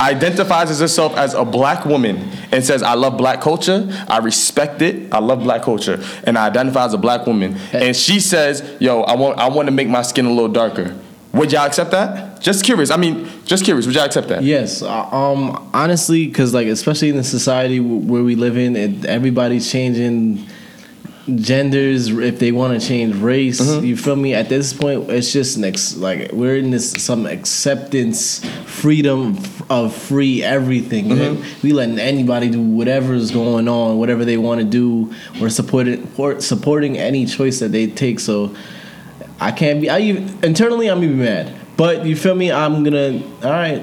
identifies 0.00 0.70
as 0.70 0.80
herself 0.80 1.16
as 1.16 1.34
a 1.34 1.44
black 1.44 1.84
woman 1.84 2.16
and 2.52 2.64
says, 2.64 2.82
I 2.82 2.94
love 2.94 3.16
black 3.16 3.40
culture, 3.40 3.86
I 4.08 4.18
respect 4.18 4.82
it, 4.82 5.12
I 5.12 5.18
love 5.18 5.42
black 5.42 5.62
culture, 5.62 6.02
and 6.24 6.36
I 6.36 6.46
identify 6.46 6.84
as 6.84 6.94
a 6.94 6.98
black 6.98 7.26
woman. 7.26 7.56
And 7.72 7.96
she 7.96 8.20
says, 8.20 8.76
yo, 8.80 9.02
I 9.02 9.14
want, 9.16 9.38
I 9.38 9.48
want 9.48 9.66
to 9.66 9.72
make 9.72 9.88
my 9.88 10.02
skin 10.02 10.26
a 10.26 10.30
little 10.30 10.48
darker. 10.48 10.96
Would 11.32 11.52
y'all 11.52 11.66
accept 11.66 11.90
that? 11.90 12.40
Just 12.40 12.64
curious. 12.64 12.90
I 12.90 12.96
mean, 12.96 13.28
just 13.44 13.64
curious. 13.64 13.86
Would 13.86 13.94
y'all 13.94 14.04
accept 14.04 14.28
that? 14.28 14.42
Yes, 14.42 14.82
uh, 14.82 15.08
um, 15.10 15.70
honestly, 15.74 16.26
because 16.26 16.54
like 16.54 16.66
especially 16.66 17.10
in 17.10 17.16
the 17.16 17.24
society 17.24 17.78
where 17.78 18.22
we 18.22 18.36
live 18.36 18.56
in, 18.56 19.04
everybody's 19.06 19.70
changing 19.70 20.46
genders 21.34 22.08
if 22.08 22.38
they 22.38 22.52
want 22.52 22.80
to 22.80 22.86
change 22.86 23.16
race. 23.16 23.60
Mm-hmm. 23.60 23.84
You 23.84 23.96
feel 23.96 24.16
me? 24.16 24.32
At 24.32 24.48
this 24.48 24.72
point, 24.72 25.10
it's 25.10 25.32
just 25.32 25.56
an 25.56 25.64
ex- 25.64 25.96
like 25.96 26.32
we're 26.32 26.56
in 26.56 26.70
this 26.70 26.92
some 26.92 27.26
acceptance, 27.26 28.44
freedom 28.64 29.36
of 29.68 29.94
free 29.94 30.42
everything. 30.42 31.06
Mm-hmm. 31.06 31.66
We 31.66 31.72
letting 31.72 31.98
anybody 31.98 32.48
do 32.50 32.60
whatever's 32.60 33.30
going 33.30 33.68
on, 33.68 33.98
whatever 33.98 34.24
they 34.24 34.36
want 34.36 34.60
to 34.60 34.66
do. 34.66 35.12
We're 35.40 35.48
supporting 35.50 36.02
support- 36.06 36.42
supporting 36.42 36.96
any 36.98 37.26
choice 37.26 37.58
that 37.60 37.72
they 37.72 37.86
take. 37.88 38.20
So 38.20 38.54
I 39.40 39.50
can't 39.52 39.80
be. 39.80 39.90
I 39.90 39.98
even, 40.00 40.38
internally, 40.44 40.88
I'm 40.88 41.02
even 41.02 41.18
mad. 41.18 41.54
But 41.76 42.06
you 42.06 42.16
feel 42.16 42.34
me? 42.34 42.50
I'm 42.52 42.84
gonna. 42.84 43.22
All 43.42 43.50
right, 43.50 43.78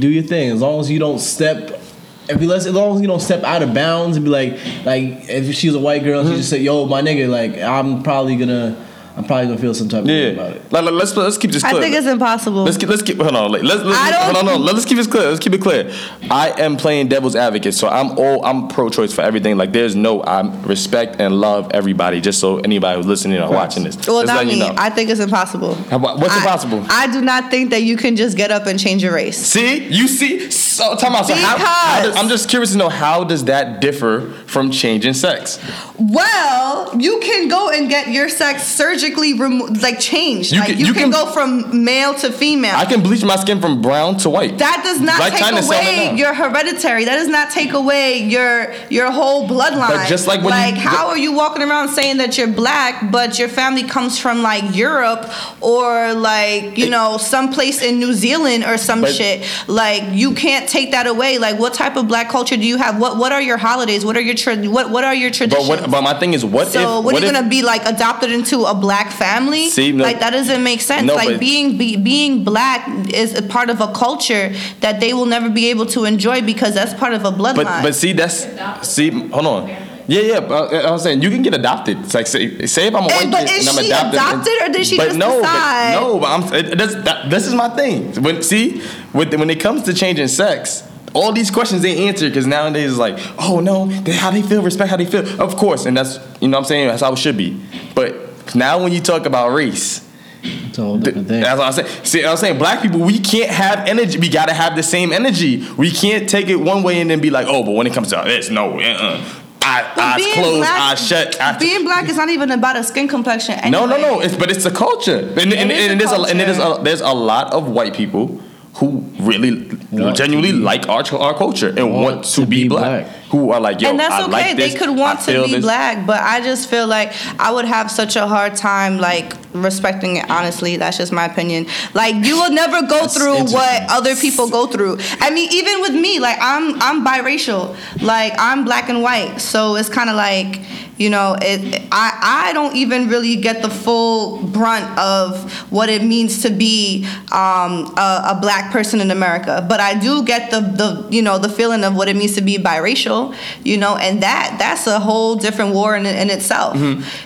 do 0.00 0.08
your 0.08 0.22
thing. 0.22 0.50
As 0.50 0.60
long 0.60 0.80
as 0.80 0.90
you 0.90 0.98
don't 0.98 1.18
step. 1.18 1.80
If 2.26 2.40
you 2.40 2.48
let, 2.48 2.58
as 2.60 2.72
long 2.72 2.94
as 2.96 3.02
you 3.02 3.06
don't 3.06 3.20
step 3.20 3.44
out 3.44 3.60
of 3.62 3.74
bounds 3.74 4.16
and 4.16 4.24
be 4.24 4.30
like, 4.30 4.52
like 4.86 5.28
if 5.28 5.54
she's 5.54 5.74
a 5.74 5.78
white 5.78 6.04
girl, 6.04 6.22
Mm-hmm. 6.22 6.30
she 6.32 6.36
just 6.38 6.48
say, 6.48 6.58
"Yo, 6.60 6.86
my 6.86 7.02
nigga," 7.02 7.28
like 7.28 7.58
I'm 7.60 8.02
probably 8.02 8.36
gonna, 8.36 8.82
I'm 9.16 9.22
probably 9.24 9.46
gonna 9.46 9.58
feel 9.58 9.74
some 9.74 9.88
type 9.88 10.00
of 10.00 10.06
way 10.08 10.34
about 10.34 10.52
it. 10.56 10.72
Like, 10.72 10.84
like, 10.84 10.94
let's 10.94 11.16
let's 11.16 11.38
keep 11.38 11.52
this 11.52 11.62
I 11.62 11.70
think 11.80 11.94
it's 11.94 12.06
impossible. 12.06 12.64
Let's 12.64 12.76
keep, 12.76 12.88
let's 12.88 13.02
keep 13.02 13.16
hold 13.18 13.36
on. 13.36 13.52
Like, 13.52 13.62
let's 13.62 13.82
let's 13.84 13.96
I 13.96 14.10
don't- 14.10 14.34
hold 14.34 14.36
on, 14.36 14.44
no, 14.46 14.72
Let's 14.72 14.84
keep 14.84 14.96
this 14.96 15.06
clear. 15.06 15.28
Let's 15.28 15.38
keep 15.38 15.52
it 15.52 15.60
clear. 15.62 15.92
I 16.30 16.50
am 16.60 16.76
playing 16.76 17.08
devil's 17.08 17.36
advocate, 17.36 17.74
so 17.74 17.86
I'm 17.88 18.18
all 18.18 18.44
I'm 18.44 18.66
pro-choice 18.66 19.12
for 19.12 19.22
everything. 19.22 19.56
Like, 19.56 19.72
there's 19.72 19.94
no 19.94 20.20
I 20.22 20.40
respect 20.64 21.20
and 21.20 21.40
love 21.40 21.70
everybody. 21.72 22.20
Just 22.20 22.40
so 22.40 22.58
anybody 22.58 22.96
who's 22.96 23.06
listening 23.06 23.40
or 23.40 23.50
watching 23.52 23.84
this, 23.84 23.96
well, 24.06 24.22
just 24.22 24.34
not 24.34 24.46
me. 24.46 24.54
you 24.54 24.58
know. 24.58 24.74
I 24.76 24.90
think 24.90 25.10
it's 25.10 25.20
impossible. 25.20 25.74
How 25.74 25.96
about- 25.96 26.18
what's 26.18 26.34
I- 26.34 26.38
impossible? 26.38 26.84
I 26.90 27.06
do 27.06 27.20
not 27.20 27.52
think 27.52 27.70
that 27.70 27.82
you 27.82 27.96
can 27.96 28.16
just 28.16 28.36
get 28.36 28.50
up 28.50 28.66
and 28.66 28.80
change 28.80 29.04
your 29.04 29.14
race. 29.14 29.38
See, 29.38 29.84
you 29.90 30.08
see. 30.08 30.50
So, 30.50 30.96
time 30.96 31.14
out. 31.14 31.26
So 31.28 31.34
how, 31.36 31.56
how 31.56 32.00
Because- 32.00 32.14
does, 32.14 32.16
I'm 32.24 32.28
just 32.28 32.48
curious 32.48 32.72
to 32.72 32.78
know 32.78 32.88
how 32.88 33.22
does 33.22 33.44
that 33.44 33.80
differ 33.80 34.32
from 34.46 34.72
changing 34.72 35.14
sex? 35.14 35.60
Well, 35.98 36.90
you 36.98 37.20
can 37.20 37.46
go 37.48 37.70
and 37.70 37.88
get 37.88 38.08
your 38.08 38.28
sex 38.28 38.64
surgically 39.04 39.34
removed, 39.34 39.82
like 39.82 40.00
changed. 40.00 40.52
You 40.52 40.60
like 40.60 40.70
can- 40.70 40.78
you, 40.78 40.86
you 40.86 40.92
can, 40.94 41.10
can- 41.10 41.10
go 41.10 41.26
from 41.32 41.84
male 41.84 42.14
to 42.14 42.30
female. 42.32 42.74
I 42.76 42.84
can 42.84 43.02
bleach 43.02 43.24
my 43.24 43.36
skin 43.36 43.60
from 43.60 43.82
brown 43.82 44.16
to 44.18 44.30
white. 44.30 44.58
that 44.58 44.80
does 44.84 45.00
not 45.00 45.18
Like 45.20 45.34
take 45.34 45.64
away 45.64 46.14
your 46.16 46.34
hereditary. 46.34 47.04
That 47.04 47.16
does 47.16 47.28
not 47.28 47.50
take 47.50 47.72
away 47.72 48.18
your 48.22 48.72
your 48.90 49.10
whole 49.10 49.48
bloodline. 49.48 49.88
But 49.88 50.08
just 50.08 50.26
like 50.26 50.40
when 50.40 50.50
like 50.50 50.74
you- 50.74 50.80
how 50.80 51.08
are 51.08 51.18
you 51.18 51.32
walking 51.32 51.62
around 51.62 51.88
saying 51.90 52.18
that 52.18 52.36
you're 52.38 52.48
black, 52.48 53.10
but 53.10 53.38
your 53.38 53.48
family 53.48 53.82
comes 53.84 54.18
from 54.18 54.42
like 54.42 54.74
Europe 54.74 55.30
or 55.60 56.14
like 56.14 56.78
you 56.78 56.86
It- 56.86 56.90
know 56.90 57.18
someplace 57.18 57.82
in 57.82 57.98
New 57.98 58.12
Zealand 58.12 58.64
or 58.64 58.76
some 58.78 59.00
But- 59.02 59.14
shit? 59.14 59.44
Like 59.66 60.02
you 60.12 60.32
can't 60.34 60.68
take 60.68 60.92
that 60.92 61.06
away. 61.06 61.38
Like 61.38 61.58
what 61.58 61.74
type 61.74 61.96
of 61.96 62.08
black 62.08 62.28
culture 62.28 62.56
do 62.56 62.66
you 62.66 62.76
have? 62.78 62.98
What 62.98 63.16
what 63.16 63.32
are 63.32 63.42
your 63.42 63.56
holidays? 63.58 64.04
What 64.04 64.16
are 64.16 64.20
your 64.20 64.34
tra- 64.34 64.56
what 64.76 64.90
what 64.90 65.04
are 65.04 65.14
your 65.14 65.30
but 65.30 65.36
traditions? 65.36 65.68
what? 65.68 65.90
But 65.90 66.02
my 66.02 66.14
thing 66.18 66.34
is, 66.34 66.44
what 66.44 66.68
So 66.68 66.98
if? 66.98 67.04
what, 67.04 67.14
are 67.14 67.18
you 67.20 67.26
if- 67.26 67.32
gonna 67.32 67.48
be 67.48 67.62
like 67.62 67.84
adopted 67.84 68.30
into 68.30 68.64
a 68.64 68.74
black 68.74 68.93
family? 69.10 69.68
See, 69.68 69.92
no- 69.92 70.04
like 70.04 70.20
that 70.20 70.30
doesn't 70.30 70.62
make 70.62 70.80
sense. 70.80 71.06
No, 71.06 71.14
like 71.14 71.40
being 71.40 71.76
be, 71.76 71.96
being 71.96 72.44
black 72.44 72.86
is 73.12 73.34
a 73.38 73.42
part 73.42 73.70
of 73.70 73.80
a 73.80 73.92
culture 73.92 74.52
that 74.80 75.00
they 75.00 75.12
will 75.12 75.26
never 75.26 75.50
be 75.50 75.70
able 75.70 75.86
to 75.86 76.04
enjoy 76.04 76.42
because 76.42 76.74
that's 76.74 76.94
part 76.94 77.14
of 77.14 77.24
a 77.24 77.30
bloodline. 77.32 77.56
But 77.64 77.82
but 77.82 77.94
see 77.94 78.12
that's 78.12 78.46
see 78.88 79.10
hold 79.10 79.46
on. 79.46 79.68
Yeah, 80.06 80.20
yeah. 80.20 80.40
But 80.40 80.72
uh, 80.72 80.88
I 80.88 80.90
was 80.90 81.02
saying 81.02 81.22
you 81.22 81.30
can 81.30 81.42
get 81.42 81.54
adopted. 81.54 81.98
It's 82.00 82.14
like 82.14 82.26
say, 82.26 82.66
say 82.66 82.88
if 82.88 82.94
I'm 82.94 83.04
a 83.04 83.06
white 83.06 83.24
And- 83.24 83.34
kid 83.34 83.60
and 83.60 83.68
I'm 83.68 83.84
she 83.84 83.90
adopted, 83.90 84.14
adopted 84.20 84.52
or 84.62 84.72
did 84.72 84.86
she 84.86 84.96
but 84.96 85.04
just 85.06 85.18
no, 85.18 85.40
decide? 85.40 85.94
But, 85.94 86.00
no, 86.00 86.18
but 86.20 86.26
I'm. 86.26 86.54
It, 86.54 86.78
that, 87.04 87.30
this 87.30 87.46
is 87.46 87.54
my 87.54 87.68
thing. 87.70 88.12
When 88.22 88.42
see 88.42 88.82
with 89.12 89.34
when 89.34 89.50
it 89.50 89.60
comes 89.60 89.82
to 89.84 89.94
changing 89.94 90.28
sex. 90.28 90.88
All 91.16 91.32
these 91.32 91.48
questions 91.48 91.82
they 91.82 92.08
answer 92.08 92.28
because 92.28 92.44
nowadays 92.44 92.90
it's 92.90 92.98
like, 92.98 93.16
oh 93.38 93.60
no, 93.60 93.86
they, 93.86 94.10
how 94.10 94.32
they 94.32 94.42
feel, 94.42 94.62
respect 94.62 94.90
how 94.90 94.96
they 94.96 95.04
feel. 95.04 95.40
Of 95.40 95.54
course, 95.54 95.86
and 95.86 95.96
that's 95.96 96.18
you 96.40 96.48
know 96.48 96.56
what 96.56 96.64
I'm 96.64 96.68
saying 96.68 96.88
that's 96.88 97.02
how 97.02 97.12
it 97.12 97.18
should 97.18 97.36
be. 97.36 97.56
But 97.94 98.16
now 98.54 98.82
when 98.82 98.92
you 98.92 99.00
talk 99.00 99.26
about 99.26 99.50
race, 99.52 100.06
It's 100.42 100.78
a 100.78 100.82
whole 100.82 100.98
different 100.98 101.28
thing. 101.28 101.40
that's 101.40 101.58
what 101.58 101.66
I'm 101.66 101.72
saying. 101.72 102.04
See, 102.04 102.24
I'm 102.24 102.36
saying 102.36 102.58
black 102.58 102.82
people, 102.82 103.00
we 103.00 103.18
can't 103.18 103.50
have 103.50 103.88
energy. 103.88 104.18
We 104.18 104.28
gotta 104.28 104.52
have 104.52 104.76
the 104.76 104.82
same 104.82 105.12
energy. 105.12 105.66
We 105.76 105.90
can't 105.90 106.28
take 106.28 106.48
it 106.48 106.56
one 106.56 106.82
way 106.82 107.00
and 107.00 107.08
then 107.10 107.20
be 107.20 107.30
like, 107.30 107.46
oh, 107.48 107.62
but 107.64 107.72
when 107.72 107.86
it 107.86 107.94
comes 107.94 108.08
to 108.10 108.22
this, 108.26 108.50
no, 108.50 108.78
uh-uh. 108.80 109.24
I, 109.66 109.90
eyes 109.96 110.16
being 110.16 110.34
closed, 110.34 110.58
black- 110.58 110.80
eyes 110.92 111.06
shut. 111.06 111.40
I- 111.40 111.56
being 111.58 111.84
black 111.84 112.06
is 112.10 112.16
not 112.18 112.28
even 112.28 112.50
about 112.50 112.76
a 112.76 112.84
skin 112.84 113.08
complexion. 113.08 113.58
no, 113.70 113.86
no, 113.86 113.96
no. 113.96 114.20
It's 114.20 114.36
but 114.36 114.50
it's 114.50 114.66
a 114.66 114.70
culture, 114.70 115.16
and, 115.18 115.38
and, 115.54 115.54
and, 115.54 115.70
is 115.72 115.92
a 115.92 115.96
there's 115.96 116.12
a, 116.12 116.20
and 116.30 116.38
there's 116.40 116.58
a, 116.58 116.80
there's 116.82 117.00
a 117.00 117.12
lot 117.14 117.54
of 117.54 117.68
white 117.70 117.94
people 117.94 118.42
who 118.74 119.04
really 119.20 119.70
Want 119.92 120.16
genuinely 120.16 120.52
like 120.52 120.88
our 120.88 121.02
our 121.16 121.32
culture 121.34 121.68
and 121.68 121.92
want, 121.94 122.04
Want 122.16 122.24
to, 122.24 122.40
to 122.42 122.46
be, 122.46 122.64
be 122.64 122.68
black. 122.68 123.06
black. 123.06 123.16
Who 123.34 123.50
are 123.50 123.60
like, 123.60 123.80
yo, 123.80 123.90
and 123.90 123.98
that's 123.98 124.14
I 124.14 124.22
okay. 124.22 124.30
like 124.30 124.56
they 124.56 124.74
could 124.74 124.96
want 124.96 125.20
to 125.22 125.44
be 125.44 125.52
this. 125.52 125.60
black, 125.60 126.06
but 126.06 126.20
I 126.22 126.40
just 126.40 126.70
feel 126.70 126.86
like 126.86 127.12
I 127.40 127.50
would 127.50 127.64
have 127.64 127.90
such 127.90 128.14
a 128.14 128.26
hard 128.28 128.54
time 128.54 128.98
like 128.98 129.32
respecting 129.52 130.18
it. 130.18 130.30
Honestly, 130.30 130.76
that's 130.76 130.98
just 130.98 131.12
my 131.12 131.24
opinion. 131.24 131.66
Like 131.94 132.14
you 132.24 132.36
will 132.36 132.52
never 132.52 132.86
go 132.86 133.08
through 133.08 133.52
what 133.52 133.90
other 133.90 134.14
people 134.14 134.48
go 134.48 134.68
through. 134.68 134.98
I 135.18 135.30
mean, 135.30 135.50
even 135.52 135.80
with 135.80 135.94
me, 135.94 136.20
like 136.20 136.38
I'm 136.40 136.80
I'm 136.80 137.04
biracial. 137.04 137.76
Like 138.00 138.34
I'm 138.38 138.64
black 138.64 138.88
and 138.88 139.02
white, 139.02 139.40
so 139.40 139.74
it's 139.74 139.88
kind 139.88 140.08
of 140.08 140.14
like 140.16 140.60
you 140.96 141.10
know 141.10 141.36
it. 141.40 141.82
I 141.90 142.48
I 142.48 142.52
don't 142.52 142.76
even 142.76 143.08
really 143.08 143.36
get 143.36 143.62
the 143.62 143.70
full 143.70 144.42
brunt 144.42 144.98
of 144.98 145.50
what 145.70 145.88
it 145.88 146.02
means 146.02 146.42
to 146.42 146.50
be 146.50 147.04
um, 147.32 147.92
a, 147.96 148.32
a 148.36 148.38
black 148.40 148.72
person 148.72 149.00
in 149.00 149.10
America, 149.10 149.64
but 149.68 149.80
I 149.80 149.98
do 149.98 150.24
get 150.24 150.50
the 150.50 150.60
the 150.60 151.08
you 151.10 151.22
know 151.22 151.38
the 151.38 151.48
feeling 151.48 151.84
of 151.84 151.94
what 151.96 152.08
it 152.08 152.16
means 152.16 152.34
to 152.36 152.42
be 152.42 152.58
biracial. 152.58 153.34
You 153.64 153.76
know, 153.76 153.96
and 153.96 154.22
that 154.22 154.56
that's 154.58 154.86
a 154.86 155.00
whole 155.00 155.36
different 155.36 155.74
war 155.74 155.96
in, 155.96 156.06
in 156.06 156.30
itself. 156.30 156.76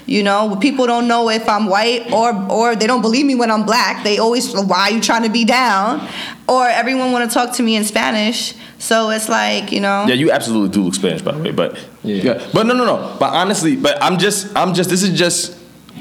You 0.07 0.23
know, 0.23 0.57
people 0.57 0.87
don't 0.87 1.09
know 1.09 1.29
if 1.29 1.49
I'm 1.49 1.67
white 1.67 2.11
or 2.13 2.35
or 2.51 2.77
they 2.77 2.87
don't 2.87 3.03
believe 3.03 3.27
me 3.27 3.35
when 3.35 3.51
I'm 3.51 3.65
black. 3.65 4.05
They 4.05 4.19
always 4.19 4.55
why 4.55 4.89
are 4.89 4.91
you 4.91 5.01
trying 5.01 5.25
to 5.25 5.31
be 5.31 5.45
down? 5.45 6.09
Or 6.49 6.67
everyone 6.67 7.13
want 7.13 7.31
to 7.31 7.35
talk 7.35 7.55
to 7.57 7.63
me 7.63 7.77
in 7.77 7.85
Spanish. 7.85 8.55
So 8.79 9.11
it's 9.11 9.29
like 9.29 9.71
you 9.71 9.81
know. 9.81 10.07
Yeah, 10.07 10.15
you 10.15 10.31
absolutely 10.31 10.71
do 10.71 10.83
look 10.83 10.95
Spanish, 10.95 11.21
by 11.23 11.33
the 11.33 11.43
way. 11.43 11.51
But 11.51 11.79
Yeah. 12.03 12.23
yeah. 12.23 12.51
but 12.55 12.65
no, 12.67 12.75
no, 12.75 12.85
no. 12.87 13.17
But 13.21 13.35
honestly, 13.35 13.77
but 13.77 14.03
I'm 14.03 14.19
just, 14.19 14.57
I'm 14.57 14.73
just. 14.75 14.89
This 14.91 15.03
is 15.03 15.19
just. 15.19 15.57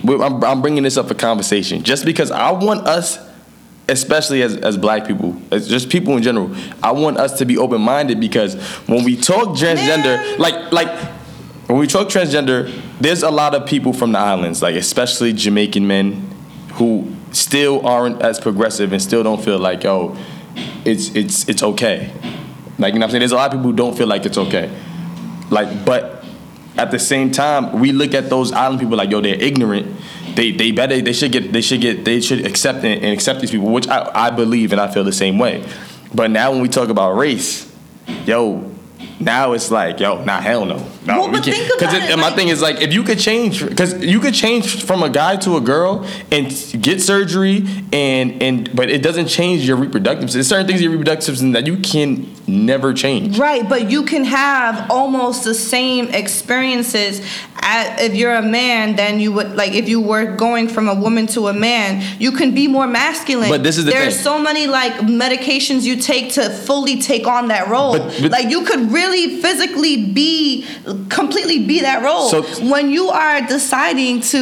I'm, 0.07 0.43
I'm 0.43 0.61
bringing 0.61 0.83
this 0.83 0.95
up 0.95 1.07
for 1.07 1.15
conversation, 1.15 1.83
just 1.83 2.05
because 2.05 2.29
I 2.31 2.51
want 2.51 2.87
us, 2.87 3.17
especially 3.89 4.41
as 4.43 4.55
as 4.57 4.77
Black 4.77 5.05
people, 5.07 5.35
as 5.51 5.67
just 5.67 5.89
people 5.89 6.15
in 6.15 6.23
general, 6.23 6.55
I 6.83 6.91
want 6.91 7.17
us 7.17 7.37
to 7.39 7.45
be 7.45 7.57
open 7.57 7.81
minded 7.81 8.19
because 8.19 8.55
when 8.87 9.03
we 9.03 9.15
talk 9.17 9.49
transgender, 9.49 10.17
Man. 10.17 10.39
like 10.39 10.71
like. 10.71 11.13
When 11.67 11.79
we 11.79 11.87
talk 11.87 12.07
transgender, 12.07 12.71
there's 13.01 13.23
a 13.23 13.29
lot 13.29 13.53
of 13.53 13.67
people 13.67 13.91
from 13.91 14.13
the 14.13 14.19
islands, 14.19 14.61
like 14.61 14.75
especially 14.75 15.33
Jamaican 15.33 15.85
men, 15.85 16.13
who 16.75 17.13
still 17.33 17.85
aren't 17.85 18.21
as 18.21 18.39
progressive 18.39 18.93
and 18.93 19.01
still 19.01 19.21
don't 19.21 19.43
feel 19.43 19.59
like, 19.59 19.83
oh, 19.83 20.15
it's 20.85 21.15
it's 21.15 21.47
it's 21.47 21.63
okay. 21.63 22.11
Like 22.79 22.93
you 22.93 22.99
know 22.99 23.05
what 23.05 23.07
I'm 23.07 23.11
saying? 23.11 23.19
There's 23.19 23.31
a 23.31 23.35
lot 23.35 23.47
of 23.47 23.53
people 23.53 23.71
who 23.71 23.75
don't 23.75 23.97
feel 23.97 24.07
like 24.07 24.25
it's 24.25 24.37
okay. 24.37 24.71
Like, 25.49 25.85
but 25.85 26.23
at 26.77 26.91
the 26.91 26.99
same 26.99 27.31
time, 27.31 27.79
we 27.79 27.91
look 27.91 28.13
at 28.13 28.29
those 28.29 28.51
island 28.51 28.79
people 28.79 28.97
like, 28.97 29.09
yo, 29.09 29.21
they're 29.21 29.35
ignorant. 29.35 29.95
They 30.35 30.51
they 30.51 30.71
better 30.71 31.01
they 31.01 31.13
should 31.13 31.31
get 31.31 31.51
they 31.51 31.61
should 31.61 31.81
get 31.81 32.05
they 32.05 32.21
should 32.21 32.45
accept 32.45 32.79
and, 32.83 33.03
and 33.03 33.13
accept 33.13 33.41
these 33.41 33.51
people, 33.51 33.71
which 33.71 33.87
I, 33.87 34.11
I 34.13 34.29
believe 34.29 34.71
and 34.71 34.79
I 34.79 34.87
feel 34.91 35.03
the 35.03 35.11
same 35.11 35.39
way. 35.39 35.67
But 36.13 36.31
now 36.31 36.51
when 36.51 36.61
we 36.61 36.69
talk 36.69 36.89
about 36.89 37.13
race, 37.13 37.71
yo, 38.25 38.71
now 39.19 39.53
it's 39.53 39.71
like, 39.71 39.99
yo, 39.99 40.23
nah, 40.23 40.39
hell 40.41 40.65
no. 40.65 40.77
No, 41.05 41.21
Well, 41.21 41.31
we 41.31 41.39
can't. 41.39 41.45
think 41.57 41.81
about 41.81 41.93
it, 41.95 42.03
it, 42.03 42.11
and 42.11 42.21
my 42.21 42.31
thing 42.31 42.49
is 42.49 42.61
like, 42.61 42.81
if 42.81 42.93
you 42.93 43.03
could 43.03 43.17
change, 43.19 43.65
because 43.67 43.93
you 44.03 44.19
could 44.19 44.33
change 44.33 44.83
from 44.83 45.01
a 45.03 45.09
guy 45.09 45.37
to 45.37 45.57
a 45.57 45.61
girl 45.61 46.05
and 46.31 46.47
get 46.81 47.01
surgery, 47.01 47.65
and 47.91 48.41
and 48.43 48.75
but 48.75 48.89
it 48.89 49.01
doesn't 49.01 49.27
change 49.27 49.67
your 49.67 49.77
reproductive. 49.77 50.31
There's 50.31 50.47
certain 50.47 50.67
things 50.67 50.79
in 50.79 50.83
your 50.83 50.91
reproductive 50.91 51.25
system 51.25 51.53
that 51.53 51.65
you 51.65 51.77
can 51.77 52.27
never 52.47 52.93
change. 52.93 53.39
Right, 53.39 53.67
but 53.67 53.89
you 53.89 54.03
can 54.03 54.23
have 54.25 54.89
almost 54.91 55.43
the 55.43 55.53
same 55.55 56.09
experiences 56.09 57.21
at, 57.67 57.99
if 58.01 58.15
you're 58.15 58.35
a 58.35 58.41
man, 58.41 58.95
then 58.95 59.19
you 59.19 59.31
would 59.33 59.55
like 59.61 59.73
if 59.73 59.87
you 59.89 59.99
were 59.99 60.25
going 60.35 60.67
from 60.69 60.87
a 60.87 60.95
woman 60.95 61.27
to 61.35 61.47
a 61.49 61.53
man, 61.53 61.89
you 62.19 62.31
can 62.31 62.53
be 62.55 62.65
more 62.67 62.87
masculine. 62.87 63.49
But 63.49 63.63
this 63.63 63.77
is 63.77 63.85
the 63.85 63.91
there's 63.91 64.15
thing. 64.15 64.23
so 64.23 64.39
many 64.41 64.67
like 64.67 64.93
medications 65.25 65.81
you 65.83 65.95
take 65.97 66.33
to 66.33 66.49
fully 66.49 67.01
take 67.01 67.27
on 67.27 67.49
that 67.49 67.67
role. 67.67 67.93
But- 67.97 68.07
but- 68.21 68.31
like 68.31 68.49
you 68.49 68.61
could 68.63 68.91
really 68.99 69.41
physically 69.41 69.95
be 70.21 70.65
completely 71.09 71.59
be 71.65 71.81
that 71.81 71.99
role. 72.03 72.29
So- 72.29 72.43
when 72.73 72.89
you 72.89 73.09
are 73.09 73.41
deciding 73.41 74.21
to 74.33 74.41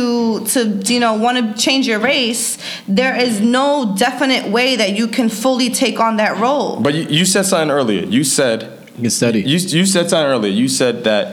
to 0.54 0.60
you 0.94 1.00
know 1.00 1.14
want 1.26 1.36
to 1.38 1.46
change 1.66 1.88
your 1.88 2.00
race, 2.00 2.58
there 2.88 3.16
is 3.16 3.42
no 3.42 3.96
definite 3.98 4.50
way 4.52 4.76
that 4.76 4.92
you 5.00 5.08
can 5.08 5.30
fully 5.30 5.70
take 5.70 6.00
on 6.00 6.18
that 6.18 6.38
role. 6.46 6.80
But 6.80 6.94
you, 6.94 7.04
you 7.10 7.26
said 7.26 7.46
something 7.46 7.72
earlier. 7.72 8.06
You 8.06 8.24
said 8.24 8.58
You 8.98 9.02
can 9.04 9.10
study. 9.10 9.42
you 9.42 9.58
you 9.80 9.86
said 9.86 10.10
something 10.10 10.32
earlier. 10.36 10.52
You 10.52 10.68
said 10.70 11.04
that 11.10 11.26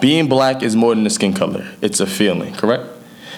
being 0.00 0.28
black 0.28 0.62
is 0.62 0.76
more 0.76 0.94
than 0.94 1.06
a 1.06 1.10
skin 1.10 1.32
color. 1.32 1.66
It's 1.80 2.00
a 2.00 2.06
feeling, 2.06 2.54
correct? 2.54 2.84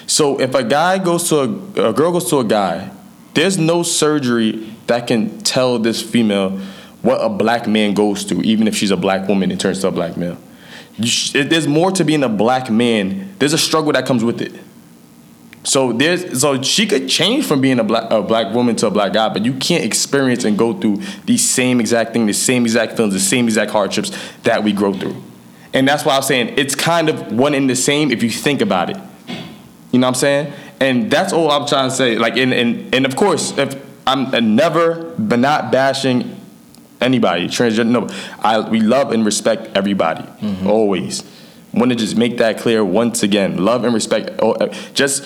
So 0.07 0.39
if 0.39 0.55
a 0.55 0.63
guy 0.63 0.97
goes 0.97 1.29
to 1.29 1.37
a, 1.37 1.89
a 1.89 1.93
girl 1.93 2.11
goes 2.11 2.29
to 2.31 2.39
a 2.39 2.43
guy, 2.43 2.91
there's 3.33 3.57
no 3.57 3.83
surgery 3.83 4.75
that 4.87 5.07
can 5.07 5.39
tell 5.41 5.79
this 5.79 6.01
female 6.01 6.59
what 7.01 7.19
a 7.19 7.29
black 7.29 7.67
man 7.67 7.93
goes 7.93 8.23
through, 8.23 8.41
even 8.41 8.67
if 8.67 8.75
she's 8.75 8.91
a 8.91 8.97
black 8.97 9.27
woman 9.27 9.51
and 9.51 9.59
turns 9.59 9.81
to 9.81 9.87
a 9.87 9.91
black 9.91 10.17
male. 10.17 10.37
Sh- 11.03 11.31
there's 11.31 11.67
more 11.67 11.91
to 11.91 12.03
being 12.03 12.23
a 12.23 12.29
black 12.29 12.69
man. 12.69 13.33
There's 13.39 13.53
a 13.53 13.57
struggle 13.57 13.93
that 13.93 14.05
comes 14.05 14.23
with 14.23 14.41
it. 14.41 14.53
So 15.63 15.93
there's 15.93 16.41
so 16.41 16.61
she 16.61 16.87
could 16.87 17.07
change 17.09 17.45
from 17.45 17.61
being 17.61 17.79
a 17.79 17.83
black 17.83 18.09
a 18.11 18.21
black 18.21 18.53
woman 18.53 18.75
to 18.77 18.87
a 18.87 18.91
black 18.91 19.13
guy, 19.13 19.29
but 19.29 19.45
you 19.45 19.53
can't 19.53 19.83
experience 19.83 20.43
and 20.45 20.57
go 20.57 20.73
through 20.73 21.01
the 21.25 21.37
same 21.37 21.79
exact 21.79 22.13
thing, 22.13 22.25
the 22.25 22.33
same 22.33 22.63
exact 22.63 22.95
feelings, 22.95 23.13
the 23.13 23.19
same 23.19 23.45
exact 23.45 23.71
hardships 23.71 24.11
that 24.43 24.63
we 24.63 24.71
grow 24.71 24.93
through. 24.93 25.21
And 25.73 25.87
that's 25.87 26.03
why 26.03 26.15
I'm 26.15 26.23
saying 26.23 26.55
it's 26.57 26.75
kind 26.75 27.09
of 27.09 27.31
one 27.31 27.53
and 27.53 27.69
the 27.69 27.75
same 27.75 28.11
if 28.11 28.23
you 28.23 28.29
think 28.29 28.61
about 28.61 28.89
it. 28.89 28.97
You 29.91 29.99
know 29.99 30.07
what 30.07 30.09
I'm 30.09 30.15
saying? 30.15 30.53
And 30.79 31.11
that's 31.11 31.33
all 31.33 31.51
I'm 31.51 31.67
trying 31.67 31.89
to 31.89 31.95
say. 31.95 32.17
Like 32.17 32.37
and 32.37 32.53
and, 32.53 32.93
and 32.93 33.05
of 33.05 33.15
course, 33.15 33.57
if 33.57 33.75
I'm 34.07 34.33
uh, 34.33 34.39
never 34.39 35.13
but 35.17 35.39
not 35.39 35.71
bashing 35.71 36.39
anybody, 37.01 37.47
transgender. 37.47 37.87
No, 37.87 38.07
I 38.39 38.67
we 38.67 38.79
love 38.79 39.11
and 39.11 39.25
respect 39.25 39.75
everybody 39.75 40.25
always. 40.65 41.23
Want 41.79 41.91
to 41.91 41.95
just 41.95 42.17
make 42.17 42.37
that 42.37 42.59
clear 42.59 42.83
once 42.83 43.23
again. 43.23 43.63
Love 43.63 43.85
and 43.85 43.93
respect. 43.93 44.31
oh, 44.39 44.51
uh, 44.51 44.73
Just 44.93 45.23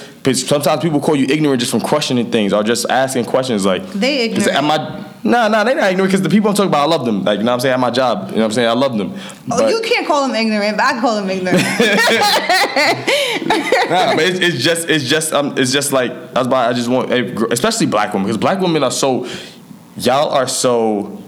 sometimes 0.48 0.82
people 0.82 1.00
call 1.00 1.16
you 1.16 1.26
ignorant 1.26 1.60
just 1.60 1.72
from 1.72 1.82
questioning 1.82 2.32
things 2.32 2.54
or 2.54 2.64
just 2.64 2.86
asking 2.90 3.26
questions 3.26 3.66
like 3.66 3.84
They 3.94 4.26
ignorant. 4.26 4.52
Am 4.52 4.70
I? 4.70 5.00
Nah, 5.26 5.48
nah, 5.48 5.64
they 5.64 5.74
not 5.74 5.90
ignorant 5.90 6.12
because 6.12 6.22
the 6.22 6.30
people 6.30 6.50
I'm 6.50 6.56
talking 6.56 6.70
about, 6.70 6.84
I 6.84 6.96
love 6.96 7.06
them. 7.06 7.24
Like 7.24 7.40
you 7.40 7.44
know 7.46 7.52
what 7.52 7.56
I'm 7.56 7.60
saying, 7.62 7.74
at 7.74 7.80
my 7.80 7.90
job. 7.90 8.28
You 8.30 8.36
know 8.36 8.42
what 8.42 8.46
I'm 8.46 8.52
saying, 8.52 8.68
I 8.70 8.74
love 8.74 8.98
them. 8.98 9.14
Oh, 9.52 9.58
But- 9.58 9.70
you 9.70 9.82
can't 9.82 10.06
call 10.06 10.28
them 10.28 10.36
ignorant, 10.36 10.78
but 10.78 10.86
I 10.86 11.00
call 11.02 11.16
them 11.16 11.30
ignorant. 11.30 11.60
Nah, 13.90 14.16
but 14.16 14.24
it's, 14.26 14.40
it's 14.40 14.64
just 14.64 14.90
it's 14.90 15.04
just 15.06 15.34
um 15.34 15.58
it's 15.58 15.72
just 15.72 15.92
like 15.92 16.34
that's 16.34 16.48
why 16.48 16.68
I 16.68 16.74
just 16.74 16.90
want 16.90 17.12
eh, 17.12 17.34
especially 17.52 17.86
black 17.88 18.14
women 18.14 18.26
because 18.28 18.38
black 18.38 18.60
women 18.60 18.84
are 18.84 18.92
so 18.92 19.28
y'all 19.98 20.30
are 20.30 20.48
so 20.48 21.22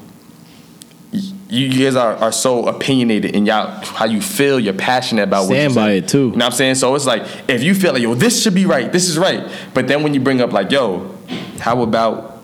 you 1.56 1.86
guys 1.86 1.96
are, 1.96 2.16
are 2.16 2.32
so 2.32 2.68
opinionated 2.68 3.36
in 3.36 3.46
y'all 3.46 3.68
how 3.84 4.06
you 4.06 4.22
feel 4.22 4.60
you're 4.60 4.74
passionate 4.74 5.24
about 5.24 5.48
what 5.48 5.56
you 5.56 5.70
stand 5.70 5.72
you 5.72 5.76
by 5.76 5.88
say. 5.88 5.98
it, 5.98 6.08
too. 6.08 6.18
You 6.18 6.26
know 6.26 6.32
what 6.32 6.44
I'm 6.46 6.52
saying? 6.52 6.76
So 6.76 6.94
it's 6.96 7.06
like 7.06 7.24
if 7.48 7.64
you 7.64 7.74
feel 7.74 7.94
like 7.94 8.02
yo 8.02 8.14
this 8.14 8.42
should 8.42 8.54
be 8.54 8.66
right 8.66 8.92
this 8.92 9.08
is 9.08 9.18
right 9.18 9.50
but 9.74 9.88
then 9.88 10.04
when 10.04 10.14
you 10.14 10.20
bring 10.20 10.42
up 10.42 10.52
like 10.52 10.72
yo 10.72 11.16
how 11.60 11.82
about 11.82 12.36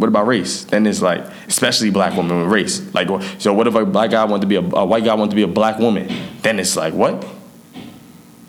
what 0.00 0.08
about 0.08 0.26
race? 0.26 0.64
Then 0.64 0.86
it's 0.86 1.02
like, 1.02 1.22
especially 1.46 1.90
black 1.90 2.16
women 2.16 2.40
with 2.40 2.50
race. 2.50 2.94
Like, 2.94 3.08
so 3.38 3.52
what 3.52 3.66
if 3.66 3.74
a 3.74 3.84
black 3.84 4.12
guy 4.12 4.24
wanted 4.24 4.40
to 4.40 4.46
be 4.46 4.56
a, 4.56 4.60
a 4.60 4.86
white 4.86 5.04
guy 5.04 5.12
wanted 5.12 5.30
to 5.32 5.36
be 5.36 5.42
a 5.42 5.48
black 5.48 5.78
woman? 5.78 6.08
Then 6.40 6.58
it's 6.58 6.74
like, 6.74 6.94
what? 6.94 7.22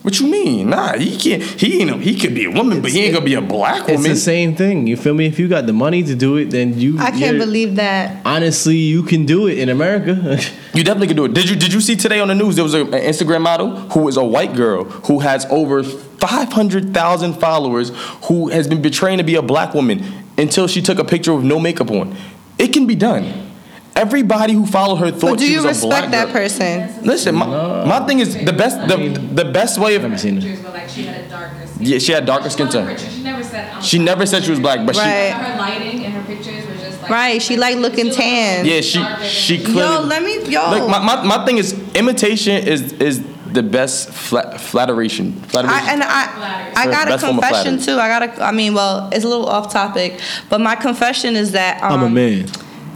What 0.02 0.20
you 0.20 0.28
mean? 0.28 0.72
Nah, 0.72 0.98
he 0.98 1.16
can't. 1.16 1.44
He 1.44 1.82
ain't. 1.82 2.02
He 2.02 2.20
could 2.20 2.34
be 2.34 2.46
a 2.46 2.50
woman, 2.50 2.82
but 2.82 2.90
he 2.90 3.04
ain't 3.04 3.14
gonna 3.14 3.24
be 3.24 3.36
a 3.36 3.42
black 3.42 3.82
woman. 3.82 3.94
It's 3.94 4.00
woman. 4.00 4.12
the 4.12 4.18
same 4.18 4.56
thing. 4.56 4.88
You 4.88 4.98
feel 4.98 5.14
me? 5.14 5.28
If 5.28 5.38
you 5.38 5.48
got 5.48 5.68
the 5.68 5.74
money 5.74 6.02
to 6.02 6.16
do 6.16 6.38
it, 6.38 6.46
then 6.46 6.80
you. 6.80 6.98
I 6.98 7.12
can't 7.12 7.38
believe 7.38 7.76
that. 7.76 8.26
Honestly, 8.26 8.78
you 8.78 9.04
can 9.04 9.28
do 9.28 9.48
it 9.48 9.60
in 9.60 9.70
America. 9.70 10.40
You 10.74 10.86
definitely 10.86 11.08
can 11.08 11.18
do 11.18 11.26
it. 11.26 11.34
Did 11.34 11.50
you 11.50 11.58
Did 11.58 11.74
you 11.74 11.82
see 11.82 11.98
today 11.98 12.22
on 12.22 12.30
the 12.30 12.36
news? 12.36 12.56
There 12.56 12.64
was 12.64 12.74
a, 12.74 12.84
an 12.84 12.92
Instagram 12.92 13.42
model 13.42 13.76
who 13.76 14.08
is 14.08 14.16
a 14.16 14.24
white 14.24 14.56
girl 14.56 14.86
who 14.86 15.20
has 15.20 15.46
over 15.50 15.84
five 15.84 16.54
hundred 16.54 16.94
thousand 16.94 17.34
followers 17.34 17.92
who 18.24 18.48
has 18.48 18.70
been 18.70 18.82
betraying 18.82 19.18
to 19.18 19.24
be 19.26 19.36
a 19.36 19.42
black 19.42 19.74
woman 19.74 20.02
until 20.38 20.70
she 20.70 20.82
took 20.82 20.98
a 20.98 21.04
picture 21.04 21.36
with 21.36 21.44
no 21.44 21.60
makeup 21.60 21.92
on. 21.92 22.16
It 22.58 22.72
can 22.72 22.88
be 22.88 22.96
done. 22.96 23.51
Everybody 23.96 24.54
who 24.54 24.66
followed 24.66 24.96
her 24.98 25.12
thought 25.12 25.32
But 25.32 25.40
do 25.40 25.46
she 25.46 25.54
you 25.54 25.64
was 25.64 25.84
a 25.84 25.88
black 25.88 26.04
respect 26.06 26.12
that 26.12 26.26
girl. 26.26 26.34
person? 26.34 27.06
Listen, 27.06 27.36
my, 27.36 27.46
my 27.46 28.06
thing 28.08 28.20
is 28.20 28.34
the 28.46 28.54
best. 28.54 28.88
The, 28.88 28.98
the 29.34 29.46
best 29.52 29.78
way 29.80 29.96
of 29.96 30.04
Never 30.04 30.18
seen 30.18 30.38
it. 30.38 30.42
pictures 30.44 30.64
where 30.64 30.72
like 30.74 30.90
she 30.90 31.04
had 31.04 31.26
a 31.26 31.30
darker 31.30 31.68
skin. 31.68 31.86
Yeah, 31.86 31.98
she 32.00 32.12
had 32.14 32.26
darker 32.26 32.50
skin 32.50 32.70
tone. 32.70 32.98
she 32.98 33.22
never 33.22 33.44
said. 33.44 33.74
I'm 33.74 33.82
She 33.82 34.00
never 34.00 34.26
said 34.26 34.44
she 34.46 34.52
was 34.52 34.60
black, 34.62 34.86
but 34.86 34.96
Right. 34.96 35.32
Her 35.32 35.58
lighting 35.60 36.06
and 36.06 36.14
her 36.14 36.24
pictures 36.24 36.66
were 36.68 36.76
just 36.76 37.02
like. 37.02 37.12
Right, 37.12 37.42
she 37.42 37.58
like 37.58 37.78
looking 37.78 38.06
looked 38.06 38.18
tan. 38.18 38.64
she 38.66 38.76
yeah 38.76 38.82
she 38.82 39.26
she 39.28 39.58
than- 39.58 39.74
clearly. 39.74 39.94
Yo, 39.96 40.02
let 40.04 40.24
me 40.24 40.46
yo. 40.50 40.70
Look, 40.72 40.90
my, 40.90 41.00
my, 41.00 41.24
my 41.38 41.46
thing 41.46 41.58
is 41.58 41.74
imitation 41.94 42.66
is 42.66 42.94
is 42.94 43.22
the 43.52 43.62
best 43.64 44.10
flat, 44.12 44.62
flatteration. 44.62 45.34
flatteration. 45.34 45.86
I, 45.90 45.92
and 45.94 46.02
I, 46.04 46.72
I 46.78 46.86
got 46.86 47.08
a 47.08 47.12
Best 47.12 47.26
form 47.26 47.38
of 47.38 47.44
confession 47.44 47.78
flattery. 47.80 47.96
too. 47.96 48.00
I 48.00 48.08
got 48.08 48.40
a. 48.40 48.44
I 48.46 48.52
mean, 48.54 48.74
well, 48.74 49.10
it's 49.12 49.26
a 49.26 49.28
little 49.28 49.48
off 49.48 49.70
topic, 49.74 50.22
but 50.50 50.62
my 50.62 50.76
confession 50.76 51.36
is 51.36 51.52
that 51.52 51.84
um, 51.84 51.92
I'm 52.00 52.04
a 52.04 52.10
man. 52.10 52.48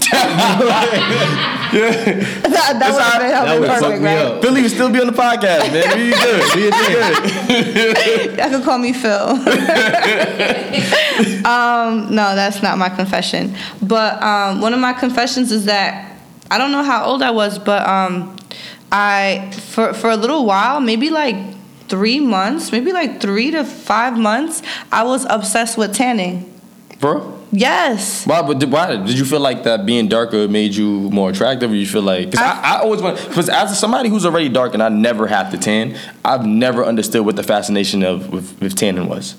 that, 1.71 2.77
that 2.79 2.93
would 2.93 3.01
have 3.01 3.21
been, 3.21 3.29
That 3.31 3.59
would 3.59 3.69
fuck 3.69 3.79
perfect, 3.81 4.03
right? 4.03 4.17
up. 4.17 4.41
Philly 4.41 4.61
would 4.61 4.71
still 4.71 4.91
be 4.91 4.99
on 4.99 5.07
the 5.07 5.13
podcast, 5.13 5.71
man. 5.71 5.97
We 5.97 6.11
good. 6.11 6.55
We 6.55 6.69
good. 6.71 8.37
Y'all 8.39 8.49
can 8.49 8.63
call 8.63 8.77
me 8.77 8.93
Phil. 8.93 9.11
um, 11.45 12.13
no, 12.13 12.35
that's 12.35 12.61
not 12.61 12.77
my 12.77 12.89
confession. 12.89 13.55
But 13.81 14.21
um, 14.21 14.61
one 14.61 14.73
of 14.73 14.79
my 14.79 14.93
confessions 14.93 15.51
is 15.51 15.65
that 15.65 16.11
I 16.51 16.57
don't 16.57 16.71
know 16.71 16.83
how 16.83 17.05
old 17.05 17.21
I 17.23 17.31
was, 17.31 17.57
but 17.57 17.87
um, 17.87 18.35
I 18.91 19.51
for 19.51 19.93
for 19.93 20.09
a 20.09 20.17
little 20.17 20.45
while, 20.45 20.79
maybe 20.79 21.09
like 21.09 21.35
three 21.87 22.19
months, 22.19 22.71
maybe 22.71 22.91
like 22.91 23.21
three 23.21 23.51
to 23.51 23.63
five 23.63 24.17
months, 24.17 24.61
I 24.91 25.03
was 25.03 25.25
obsessed 25.29 25.77
with 25.77 25.93
tanning. 25.93 26.51
Bro, 27.05 27.39
Yes. 27.51 28.25
why? 28.25 28.41
But 28.41 28.57
did, 28.57 28.71
why 28.71 28.95
did 28.95 29.15
you 29.17 29.25
feel 29.25 29.39
like 29.39 29.61
that 29.63 29.85
being 29.85 30.07
darker 30.07 30.47
made 30.47 30.73
you 30.73 31.11
more 31.11 31.29
attractive, 31.29 31.69
or 31.69 31.75
you 31.75 31.85
feel 31.85 32.01
like? 32.01 32.31
Because 32.31 32.43
I, 32.43 32.77
I 32.77 32.79
always 32.79 32.99
want. 32.99 33.23
Because 33.27 33.47
as 33.47 33.77
somebody 33.79 34.09
who's 34.09 34.25
already 34.25 34.49
dark 34.49 34.73
and 34.73 34.81
I 34.81 34.89
never 34.89 35.27
have 35.27 35.51
to 35.51 35.57
tan, 35.59 35.95
I've 36.23 36.47
never 36.47 36.83
understood 36.83 37.23
what 37.23 37.35
the 37.35 37.43
fascination 37.43 38.01
of 38.01 38.31
with, 38.31 38.59
with 38.59 38.75
tanning 38.75 39.07
was. 39.07 39.35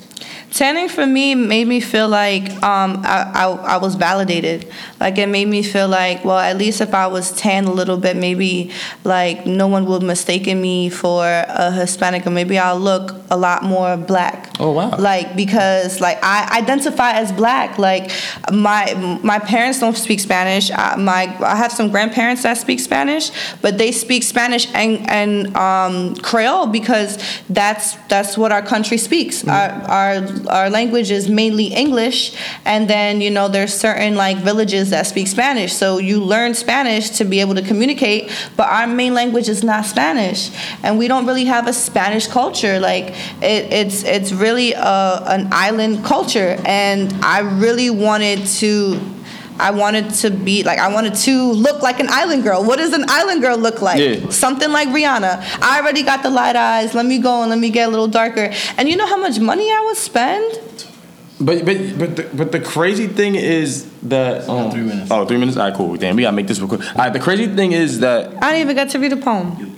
Tanning 0.53 0.89
for 0.89 1.07
me 1.07 1.35
made 1.35 1.67
me 1.67 1.81
feel 1.81 2.09
like 2.09 2.51
um, 2.63 3.03
I, 3.05 3.31
I, 3.35 3.45
I 3.47 3.77
was 3.77 3.95
validated. 3.95 4.67
Like 5.01 5.19
it 5.19 5.29
made 5.29 5.49
me 5.49 5.63
feel 5.63 5.89
like, 5.89 6.25
well, 6.25 6.39
at 6.39 6.57
least 6.57 6.81
if 6.81 6.95
I 6.95 7.07
was 7.09 7.33
tan 7.33 7.65
a 7.65 7.73
little 7.73 7.99
bit, 7.99 8.17
maybe 8.17 8.71
like 9.05 9.45
no 9.47 9.67
one 9.67 9.85
would 9.87 10.03
mistaken 10.03 10.61
me 10.61 10.89
for 10.89 11.25
a 11.27 11.71
Hispanic, 11.73 12.27
or 12.27 12.31
maybe 12.31 12.59
I'll 12.59 12.79
look 12.79 13.15
a 13.31 13.37
lot 13.37 13.65
more 13.65 13.97
black. 13.97 14.51
Oh, 14.59 14.73
wow. 14.73 14.97
Like 14.97 15.37
because 15.37 16.01
like 16.01 16.19
I 16.23 16.59
identify 16.59 17.13
as 17.13 17.33
black. 17.33 17.79
Like 17.79 18.11
my 18.51 18.95
my 19.23 19.39
parents 19.39 19.81
don't 19.81 19.97
speak 19.97 20.21
Spanish. 20.21 20.71
I, 20.71 20.97
my 20.97 21.37
I 21.45 21.57
have 21.57 21.73
some 21.73 21.91
grandparents 21.91 22.45
that 22.45 22.57
speak 22.57 22.81
Spanish, 22.81 23.31
but 23.61 23.79
they 23.79 23.93
speak 23.93 24.23
Spanish 24.23 24.69
and 24.73 25.09
and 25.11 25.55
um, 25.57 26.15
Creole 26.17 26.69
because 26.69 27.19
that's 27.51 27.97
that's 28.09 28.39
what 28.39 28.53
our 28.53 28.63
country 28.63 28.97
speaks. 28.97 29.47
Our 29.47 29.71
our 29.91 30.21
our 30.49 30.71
language 30.71 31.11
is 31.11 31.29
mainly 31.29 31.67
English, 31.67 32.35
and 32.65 32.89
then 32.89 33.21
you 33.21 33.31
know 33.31 33.49
there's 33.49 33.75
certain 33.75 34.15
like 34.15 34.39
villages 34.39 34.91
that 34.91 35.07
speak 35.07 35.29
Spanish. 35.29 35.73
So 35.73 35.99
you 35.99 36.23
learn 36.23 36.55
Spanish 36.55 37.11
to 37.19 37.25
be 37.25 37.41
able 37.41 37.55
to 37.55 37.63
communicate, 37.63 38.31
but 38.57 38.69
our 38.69 38.87
main 38.87 39.15
language 39.15 39.49
is 39.49 39.63
not 39.63 39.87
Spanish, 39.87 40.51
and 40.83 40.99
we 40.99 41.09
don't 41.09 41.27
really 41.27 41.45
have 41.47 41.67
a 41.67 41.73
Spanish 41.73 42.27
culture. 42.27 42.79
Like 42.81 43.09
it, 43.43 43.73
it's 43.73 44.05
it's 44.05 44.33
really 44.33 44.73
a, 44.73 45.23
an 45.27 45.49
island 45.53 46.05
culture, 46.05 46.61
and 46.65 47.13
I 47.25 47.41
really 47.41 47.91
wanted 47.91 48.47
to. 48.61 49.16
I 49.59 49.71
wanted 49.71 50.11
to 50.11 50.31
be 50.31 50.63
like 50.63 50.79
I 50.79 50.93
wanted 50.93 51.15
to 51.15 51.53
look 51.53 51.83
like 51.83 52.01
an 52.01 52.09
island 52.11 52.43
girl. 52.43 52.65
What 52.65 52.77
does 52.77 52.93
an 52.93 53.05
island 53.09 53.43
girl 53.43 53.57
look 53.57 53.83
like? 53.83 53.99
Yeah. 53.99 54.29
Something 54.31 54.71
like 54.71 54.89
Rihanna. 54.89 55.43
I 55.63 55.81
already 55.81 56.03
got 56.03 56.23
the 56.23 56.31
light 56.31 56.57
eyes. 56.57 56.95
Let 56.95 57.07
me 57.07 57.19
go 57.19 57.43
and 57.43 57.51
let 57.51 57.59
me 57.59 57.71
get 57.71 57.89
a 57.89 57.91
little 57.91 58.09
darker. 58.09 58.53
And 58.77 58.89
you 58.89 58.97
know 58.97 59.07
how 59.07 59.17
much 59.17 59.39
money 59.39 59.71
I 59.71 59.83
would 59.87 59.97
spend? 59.97 60.61
But 61.39 61.65
but 61.67 61.99
but 61.99 62.17
the, 62.17 62.31
but 62.35 62.53
the 62.53 62.61
crazy 62.61 63.07
thing 63.07 63.35
is 63.35 63.91
that 64.03 64.49
um, 64.49 64.71
three 64.71 64.83
minutes. 64.83 65.11
Oh, 65.11 65.27
three 65.27 65.37
minutes. 65.37 65.59
All 65.59 65.69
right, 65.69 65.77
cool. 65.77 65.97
Damn, 65.97 66.17
we 66.17 66.23
gotta 66.23 66.35
make 66.35 66.47
this 66.47 66.59
real 66.59 66.69
quick. 66.69 66.81
All 66.81 66.95
right, 66.97 67.13
the 67.13 67.21
crazy 67.21 67.47
thing 67.47 67.73
is 67.73 68.01
that 68.01 68.43
I 68.43 68.53
didn't 68.53 68.63
even 68.63 68.77
get 68.77 68.91
to 68.91 68.99
read 68.99 69.13
a 69.13 69.17
poem. 69.19 69.73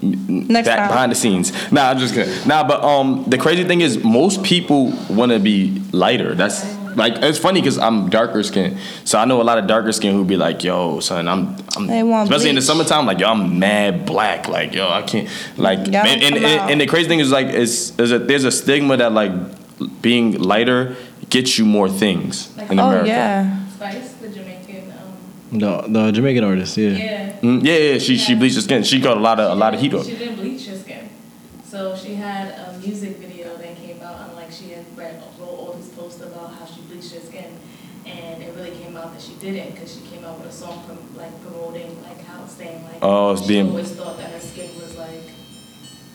Next 0.00 0.68
that 0.68 0.76
time. 0.76 0.88
behind 0.88 1.12
the 1.12 1.16
scenes. 1.16 1.52
Nah, 1.72 1.90
I'm 1.90 1.98
just 1.98 2.14
kidding. 2.14 2.48
Nah, 2.48 2.66
but 2.66 2.82
um, 2.84 3.24
the 3.26 3.36
crazy 3.36 3.64
thing 3.64 3.80
is 3.80 4.02
most 4.04 4.44
people 4.44 4.92
want 5.10 5.32
to 5.32 5.40
be 5.40 5.82
lighter. 5.92 6.34
That's 6.34 6.62
like 6.96 7.14
it's 7.22 7.38
funny 7.38 7.60
because 7.60 7.78
I'm 7.78 8.08
darker 8.10 8.42
skin, 8.42 8.78
so 9.04 9.18
I 9.18 9.24
know 9.24 9.40
a 9.40 9.44
lot 9.44 9.58
of 9.58 9.66
darker 9.66 9.92
skin 9.92 10.14
who 10.14 10.24
be 10.24 10.36
like, 10.36 10.64
"Yo, 10.64 11.00
son, 11.00 11.28
I'm, 11.28 11.56
I'm 11.76 11.86
They 11.86 12.02
want 12.02 12.28
especially 12.28 12.50
in 12.50 12.56
the 12.56 12.62
summertime, 12.62 13.06
like 13.06 13.18
yo, 13.20 13.28
I'm 13.28 13.58
mad 13.58 14.06
black, 14.06 14.48
like 14.48 14.74
yo, 14.74 14.88
I 14.88 15.02
can't, 15.02 15.28
like, 15.56 15.86
Y'all 15.86 15.96
and, 16.06 16.22
and, 16.22 16.36
and, 16.36 16.70
and 16.72 16.80
the 16.80 16.86
crazy 16.86 17.08
thing 17.08 17.20
is 17.20 17.30
like, 17.30 17.48
is 17.48 17.92
there's 17.96 18.12
a 18.12 18.18
there's 18.18 18.44
a 18.44 18.50
stigma 18.50 18.96
that 18.96 19.12
like 19.12 19.32
being 20.02 20.32
lighter 20.40 20.96
gets 21.30 21.58
you 21.58 21.64
more 21.64 21.88
things 21.88 22.50
in 22.70 22.78
Oh 22.80 22.88
America. 22.88 23.08
yeah. 23.08 23.66
Spice, 23.68 24.12
the 24.14 24.28
Jamaican. 24.28 24.92
Um, 25.52 25.58
The 25.58 25.82
the 25.88 26.12
Jamaican 26.12 26.44
artist, 26.44 26.76
yeah. 26.76 26.90
yeah. 26.90 27.38
Mm, 27.40 27.64
yeah, 27.64 27.76
yeah, 27.92 27.98
she 27.98 28.16
she 28.18 28.34
bleached 28.34 28.56
her 28.56 28.62
skin. 28.62 28.82
She 28.82 28.98
got 29.00 29.16
a 29.16 29.20
lot 29.20 29.38
of 29.38 29.52
a 29.52 29.54
lot 29.54 29.74
of 29.74 29.80
heat. 29.80 29.92
She 30.04 30.16
didn't 30.16 30.36
bleach 30.36 30.66
her 30.66 30.76
skin. 30.76 31.08
So 31.64 31.94
she 31.96 32.14
had 32.14 32.48
a 32.48 32.78
music 32.78 33.18
video 33.18 33.56
that 33.56 33.76
came 33.76 34.00
out, 34.02 34.26
and 34.28 34.34
like 34.36 34.50
she 34.50 34.70
had 34.70 34.84
read, 34.96 35.22
wrote 36.08 36.16
all 36.16 36.18
these 36.18 36.18
posts 36.18 36.20
about 36.22 36.54
how 36.54 36.66
she 36.66 36.80
bleached 36.82 37.14
her 37.14 37.20
skin, 37.20 37.58
and 38.06 38.42
it 38.42 38.54
really 38.56 38.70
came 38.78 38.96
out 38.96 39.12
that 39.12 39.22
she 39.22 39.34
didn't, 39.34 39.72
because 39.74 39.94
she 39.94 40.00
came 40.08 40.24
out 40.24 40.38
with 40.38 40.48
a 40.48 40.52
song 40.52 40.82
from 40.86 40.98
like 41.16 41.32
promoting 41.42 42.02
like 42.02 42.24
how 42.24 42.46
saying 42.46 42.82
like 42.84 42.98
Oh, 43.02 43.32
it's 43.32 43.42
she 43.42 43.48
being- 43.48 43.68
always 43.70 43.90
thought 43.92 44.16
that 44.18 44.30
her 44.30 44.40
skin 44.40 44.70
was 44.76 44.96
like 44.96 45.24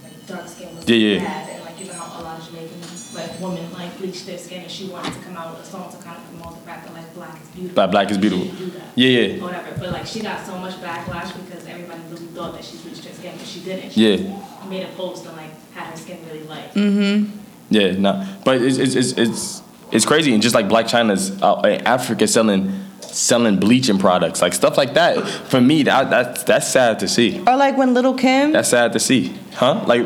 like 0.03 0.27
dark 0.27 0.47
skin 0.47 0.75
was 0.75 0.87
Yeah, 0.87 0.95
yeah. 0.95 1.19
bad, 1.23 1.49
and 1.49 1.65
like 1.65 1.79
you 1.79 1.85
know 1.87 1.93
how 1.93 2.21
a 2.21 2.23
lot 2.23 2.39
of 2.39 2.45
Jamaican 2.47 2.79
like 3.13 3.39
women 3.39 3.71
like 3.73 3.97
bleach 3.97 4.25
their 4.25 4.37
skin, 4.37 4.61
and 4.63 4.71
she 4.71 4.87
wanted 4.89 5.13
to 5.13 5.19
come 5.19 5.37
out 5.37 5.55
with 5.57 5.67
a 5.67 5.69
song 5.69 5.91
to 5.91 5.97
kind 6.03 6.17
of 6.17 6.23
promote 6.29 6.55
the 6.59 6.65
fact 6.65 6.85
that 6.87 6.93
like 6.93 7.13
black 7.13 7.41
is 7.41 7.47
beautiful. 7.49 7.75
Black- 7.75 7.91
black 7.91 8.09
is 8.11 8.15
She 8.17 8.21
beautiful. 8.21 8.45
didn't 8.45 8.57
do 8.59 8.65
that 8.79 8.87
Yeah, 8.95 9.09
yeah. 9.09 9.37
or 9.39 9.41
whatever. 9.43 9.69
But 9.79 9.91
like 9.91 10.07
she 10.07 10.19
got 10.21 10.45
so 10.45 10.57
much 10.57 10.75
backlash 10.81 11.31
because 11.45 11.65
everybody 11.67 12.01
really 12.09 12.27
thought 12.33 12.53
that 12.55 12.63
she 12.65 12.77
bleached 12.77 13.05
her 13.05 13.13
skin, 13.13 13.33
but 13.37 13.45
she 13.47 13.59
didn't. 13.61 13.91
She 13.91 14.01
Yeah. 14.09 14.17
just 14.17 14.69
made 14.69 14.83
a 14.83 14.91
post 14.95 15.25
and 15.27 15.37
like 15.37 15.51
had 15.73 15.87
her 15.91 15.97
skin 15.97 16.17
really 16.27 16.43
light. 16.47 16.73
Mhm. 16.73 17.29
Yeah, 17.69 17.91
no, 17.93 18.25
but 18.45 18.61
it's 18.61 18.77
it's 18.77 18.93
it's 18.95 19.11
it's, 19.17 19.61
it's 19.91 20.05
crazy, 20.05 20.33
and 20.33 20.41
just 20.41 20.55
like 20.55 20.67
Blac 20.67 20.85
Chyna's 20.89 21.41
uh, 21.41 21.61
in 21.65 21.85
Africa 21.85 22.27
selling 22.27 22.79
selling 23.01 23.59
bleaching 23.59 23.99
products, 23.99 24.41
like 24.41 24.53
stuff 24.53 24.75
like 24.77 24.95
that. 24.95 25.23
For 25.49 25.61
me, 25.61 25.83
that 25.83 26.09
that's 26.09 26.43
that's 26.43 26.67
sad 26.67 26.99
to 26.99 27.07
see. 27.07 27.39
Or 27.47 27.55
like 27.55 27.77
when 27.77 27.93
Lil 27.93 28.15
Kim. 28.15 28.51
That's 28.53 28.69
sad 28.69 28.93
to 28.93 28.99
see, 28.99 29.33
huh? 29.53 29.83
Like, 29.85 30.05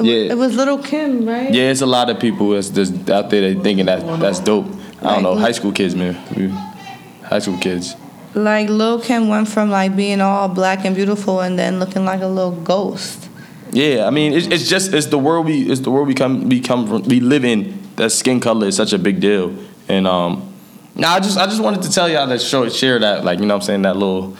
Yeah. 0.00 0.32
It 0.32 0.38
was 0.38 0.54
Lil 0.56 0.78
Kim, 0.82 1.26
right? 1.26 1.52
yeah. 1.52 1.70
It's 1.70 1.80
a 1.80 1.86
lot 1.86 2.10
of 2.10 2.18
people 2.20 2.50
that's 2.50 2.68
just 2.68 3.10
out 3.10 3.30
there 3.30 3.54
that 3.54 3.62
thinking 3.62 3.86
that 3.86 4.20
that's 4.20 4.40
dope. 4.40 4.66
I 5.02 5.14
don't 5.14 5.22
know, 5.22 5.34
high 5.36 5.52
school 5.52 5.72
kids, 5.72 5.94
man. 5.94 6.16
We- 6.36 6.48
High 7.28 7.38
school 7.40 7.58
kids. 7.58 7.96
Like 8.34 8.68
Lil 8.68 9.00
Kim 9.00 9.28
went 9.28 9.48
from 9.48 9.70
like 9.70 9.96
being 9.96 10.20
all 10.20 10.48
black 10.48 10.84
and 10.84 10.94
beautiful 10.94 11.40
and 11.40 11.58
then 11.58 11.78
looking 11.80 12.04
like 12.04 12.20
a 12.20 12.26
little 12.26 12.52
ghost. 12.52 13.28
Yeah, 13.72 14.06
I 14.06 14.10
mean, 14.10 14.32
it's, 14.34 14.46
it's 14.46 14.68
just 14.68 14.92
it's 14.92 15.06
the 15.06 15.18
world 15.18 15.46
we 15.46 15.62
it's 15.70 15.80
the 15.80 15.90
world 15.90 16.06
we 16.06 16.14
come 16.14 16.48
we 16.48 16.60
come 16.60 16.86
from 16.86 17.02
we 17.04 17.18
live 17.20 17.44
in. 17.44 17.80
That 17.96 18.10
skin 18.10 18.40
color 18.40 18.66
is 18.66 18.76
such 18.76 18.92
a 18.92 18.98
big 18.98 19.20
deal, 19.20 19.56
and 19.88 20.06
um, 20.06 20.52
nah, 20.94 21.14
I 21.14 21.20
just 21.20 21.38
I 21.38 21.46
just 21.46 21.62
wanted 21.62 21.82
to 21.82 21.90
tell 21.90 22.08
y'all 22.08 22.26
that 22.26 22.40
show 22.40 22.68
share 22.68 22.98
that 22.98 23.24
like 23.24 23.38
you 23.38 23.46
know 23.46 23.54
what 23.54 23.62
I'm 23.62 23.66
saying 23.66 23.82
that 23.82 23.96
little 23.96 24.36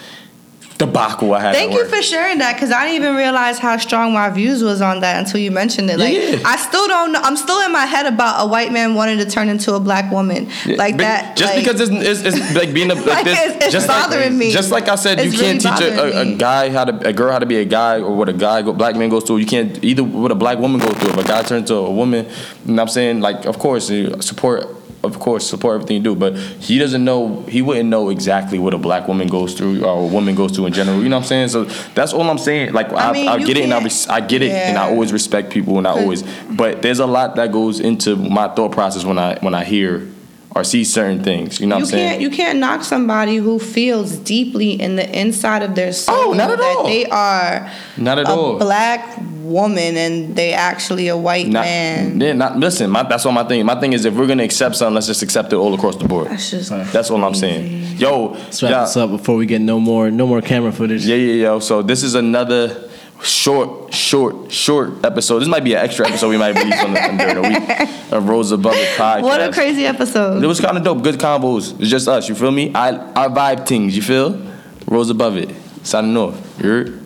debacle 0.79 1.33
I 1.35 1.41
had. 1.41 1.55
Thank 1.55 1.73
you 1.73 1.85
for 1.87 2.03
sharing 2.03 2.39
that 2.39 2.55
because 2.55 2.73
I 2.73 2.85
didn't 2.87 3.03
even 3.03 3.15
realize 3.17 3.59
how 3.59 3.77
strong 3.77 4.13
my 4.13 4.29
views 4.31 4.63
was 4.63 4.81
on 4.81 5.01
that 5.01 5.19
until 5.25 5.41
you 5.41 5.51
mentioned 5.51 5.89
it. 5.91 5.99
Like 5.99 6.15
Yeah. 6.15 6.41
I 6.45 6.57
still 6.57 6.87
don't 6.89 7.13
know. 7.13 7.21
I'm 7.23 7.37
still 7.37 7.61
in 7.65 7.71
my 7.73 7.87
head 7.87 8.07
about 8.07 8.45
a 8.45 8.49
white 8.49 8.73
man 8.73 8.95
wanting 8.95 9.19
to 9.19 9.25
turn 9.31 9.49
into 9.49 9.75
a 9.75 9.81
black 9.81 10.11
woman. 10.11 10.49
Yeah, 10.67 10.77
like 10.77 10.97
that. 10.99 11.37
Just 11.37 11.55
like- 11.55 11.65
because 11.65 11.81
it's, 11.81 11.91
it's, 12.25 12.37
it's 12.37 12.55
like 12.57 12.75
being 12.75 12.91
a 12.91 12.95
like, 12.95 13.07
Like, 13.07 13.25
this, 13.25 13.39
it's- 13.39 13.65
it's 13.65 13.73
just 13.73 13.87
bothering 13.87 14.31
like, 14.31 14.39
me. 14.39 14.51
Just 14.53 14.71
like 14.73 14.89
I 14.89 14.97
said, 14.97 15.21
you 15.25 15.31
can't 15.31 15.63
really 15.65 15.77
teach 15.77 15.81
a, 15.81 16.19
a, 16.19 16.33
a 16.33 16.35
guy 16.37 16.71
how 16.71 16.85
to 16.85 17.09
a 17.09 17.13
girl 17.13 17.31
how 17.33 17.39
to 17.39 17.47
be 17.47 17.57
a 17.59 17.65
guy 17.65 18.01
or 18.01 18.15
what 18.17 18.29
a 18.29 18.33
guy 18.33 18.63
go, 18.63 18.73
black 18.73 18.97
man 18.97 19.09
goes 19.11 19.25
through. 19.25 19.37
You 19.39 19.47
can't 19.47 19.83
either 19.85 20.03
what 20.03 20.33
a 20.33 20.35
black 20.35 20.59
woman 20.59 20.81
goes 20.81 20.95
through. 20.95 21.11
If 21.11 21.17
a 21.19 21.25
guy 21.25 21.43
turns 21.43 21.69
to 21.69 21.77
a 21.77 21.91
woman, 21.91 22.25
you 22.25 22.31
know 22.75 22.75
what 22.75 22.83
I'm 22.83 22.89
saying 22.89 23.21
like 23.21 23.45
of 23.47 23.59
course 23.59 23.89
you 23.91 24.21
support. 24.21 24.67
Of 25.05 25.19
course, 25.21 25.49
support 25.49 25.75
everything 25.77 25.99
you 25.99 26.03
do, 26.03 26.14
but 26.17 26.37
he 26.37 26.79
doesn't 26.79 27.05
know. 27.05 27.43
He 27.49 27.62
wouldn't 27.62 27.88
know 27.88 28.09
exactly 28.11 28.59
what 28.59 28.75
a 28.75 28.79
black 28.79 29.07
woman 29.07 29.29
goes 29.29 29.55
through 29.55 29.85
or 29.85 30.05
a 30.05 30.07
woman 30.07 30.35
goes 30.35 30.53
through 30.53 30.67
in 30.67 30.73
general. 30.73 31.03
You 31.03 31.09
know 31.09 31.17
what 31.17 31.23
I'm 31.25 31.29
saying? 31.29 31.49
So 31.49 31.64
that's 31.95 32.12
all 32.12 32.29
I'm 32.29 32.38
saying. 32.38 32.73
Like 32.73 32.93
I, 32.93 33.11
I 33.11 33.12
mean, 33.12 33.29
I 33.29 33.38
get 33.38 33.57
it, 33.57 33.64
and 33.64 33.73
I, 33.75 33.83
res- 33.83 34.09
I 34.09 34.21
get 34.21 34.43
it, 34.43 34.51
and 34.53 34.77
I 34.79 34.88
always 34.90 35.12
respect 35.12 35.51
people, 35.53 35.79
and 35.79 35.87
I 35.87 35.90
always. 35.90 36.23
But 36.51 36.83
there's 36.83 37.01
a 37.01 37.07
lot 37.07 37.37
that 37.37 37.53
goes 37.53 37.81
into 37.81 38.17
my 38.17 38.49
thought 38.49 38.73
process 38.73 39.05
when 39.05 39.19
I 39.19 39.38
when 39.40 39.55
I 39.55 39.64
hear 39.64 40.09
or 40.57 40.62
see 40.62 40.85
certain 40.85 41.23
things. 41.25 41.59
You 41.61 41.67
know 41.67 41.77
you 41.79 41.83
what 41.83 41.88
I'm 41.88 41.90
saying? 41.90 42.09
can't 42.11 42.21
you 42.23 42.31
can't 42.31 42.59
knock 42.61 42.85
somebody 42.85 43.37
who 43.38 43.59
feels 43.59 44.17
deeply 44.17 44.81
in 44.81 44.95
the 44.95 45.19
inside 45.21 45.62
of 45.64 45.75
their 45.75 45.93
soul 45.93 46.14
Oh, 46.17 46.33
not 46.33 46.49
at 46.51 46.59
that 46.59 46.77
all. 46.79 46.85
they 46.85 47.07
are 47.07 47.71
Not 47.97 48.19
at 48.21 48.27
all. 48.27 48.59
black 48.59 49.19
woman 49.45 49.97
and 49.97 50.35
they 50.35 50.53
actually 50.53 51.09
a 51.09 51.17
white 51.17 51.47
Not, 51.47 51.65
man. 51.65 52.21
yeah, 52.21 52.33
not 52.33 52.57
listen. 52.59 52.91
My, 52.91 53.03
that's 53.03 53.25
what 53.25 53.33
my 53.33 53.45
thing. 53.45 53.65
My 53.67 53.79
thing 53.79 53.93
is, 53.93 54.05
if 54.05 54.15
we're 54.15 54.27
gonna 54.27 54.43
accept 54.45 54.77
something, 54.77 54.95
let's 54.95 55.07
just 55.07 55.23
accept 55.23 55.53
it 55.53 55.57
all 55.57 55.75
across 55.75 55.97
the 55.97 56.09
board. 56.09 56.29
That's 56.29 56.51
just 56.51 56.71
That's 56.71 57.11
all 57.11 57.23
I'm 57.25 57.35
saying. 57.35 57.97
Yo, 57.99 58.29
Let's 58.33 58.63
wrap 58.63 58.87
this 58.87 58.97
up 58.97 59.11
before 59.11 59.37
we 59.37 59.47
get 59.47 59.61
no 59.61 59.79
more 59.79 60.11
no 60.11 60.27
more 60.27 60.41
camera 60.41 60.73
footage. 60.73 61.07
yeah, 61.07 61.17
yeah, 61.17 61.43
yo. 61.45 61.59
So 61.61 61.83
this 61.83 62.03
is 62.03 62.15
another 62.15 62.91
short, 63.23 63.95
short, 63.95 64.51
short 64.53 65.05
episode. 65.05 65.39
This 65.41 65.49
might 65.49 65.65
be 65.65 65.75
an 65.75 65.81
extra 65.81 66.07
episode 66.09 66.29
we 66.29 66.37
might 66.37 66.55
release 66.57 66.83
on 66.83 66.93
the, 66.93 67.03
on 67.03 67.17
during 67.17 67.35
the 67.43 67.49
week 67.49 68.13
of 68.13 68.29
Rose 68.29 68.51
Above 68.53 68.75
It 68.75 68.89
podcast. 68.99 69.23
what 69.23 69.41
a 69.41 69.53
crazy 69.53 69.87
episode. 69.87 70.43
It 70.43 70.47
was 70.47 70.61
kind 70.61 70.77
of 70.77 70.83
dope. 70.85 71.03
Good 71.03 71.17
combos. 71.17 71.79
It's 71.81 71.89
just 71.91 72.09
us. 72.09 72.29
You 72.29 72.35
feel 72.35 72.51
me? 72.51 72.73
I 72.75 72.89
I 73.15 73.29
vibe 73.29 73.67
things. 73.67 73.97
You 73.97 74.03
feel? 74.03 74.41
Rose 74.87 75.11
above 75.11 75.37
it. 75.37 75.51
Signing 75.85 76.17
off. 76.17 76.35
You 76.63 76.69
heard? 76.69 77.01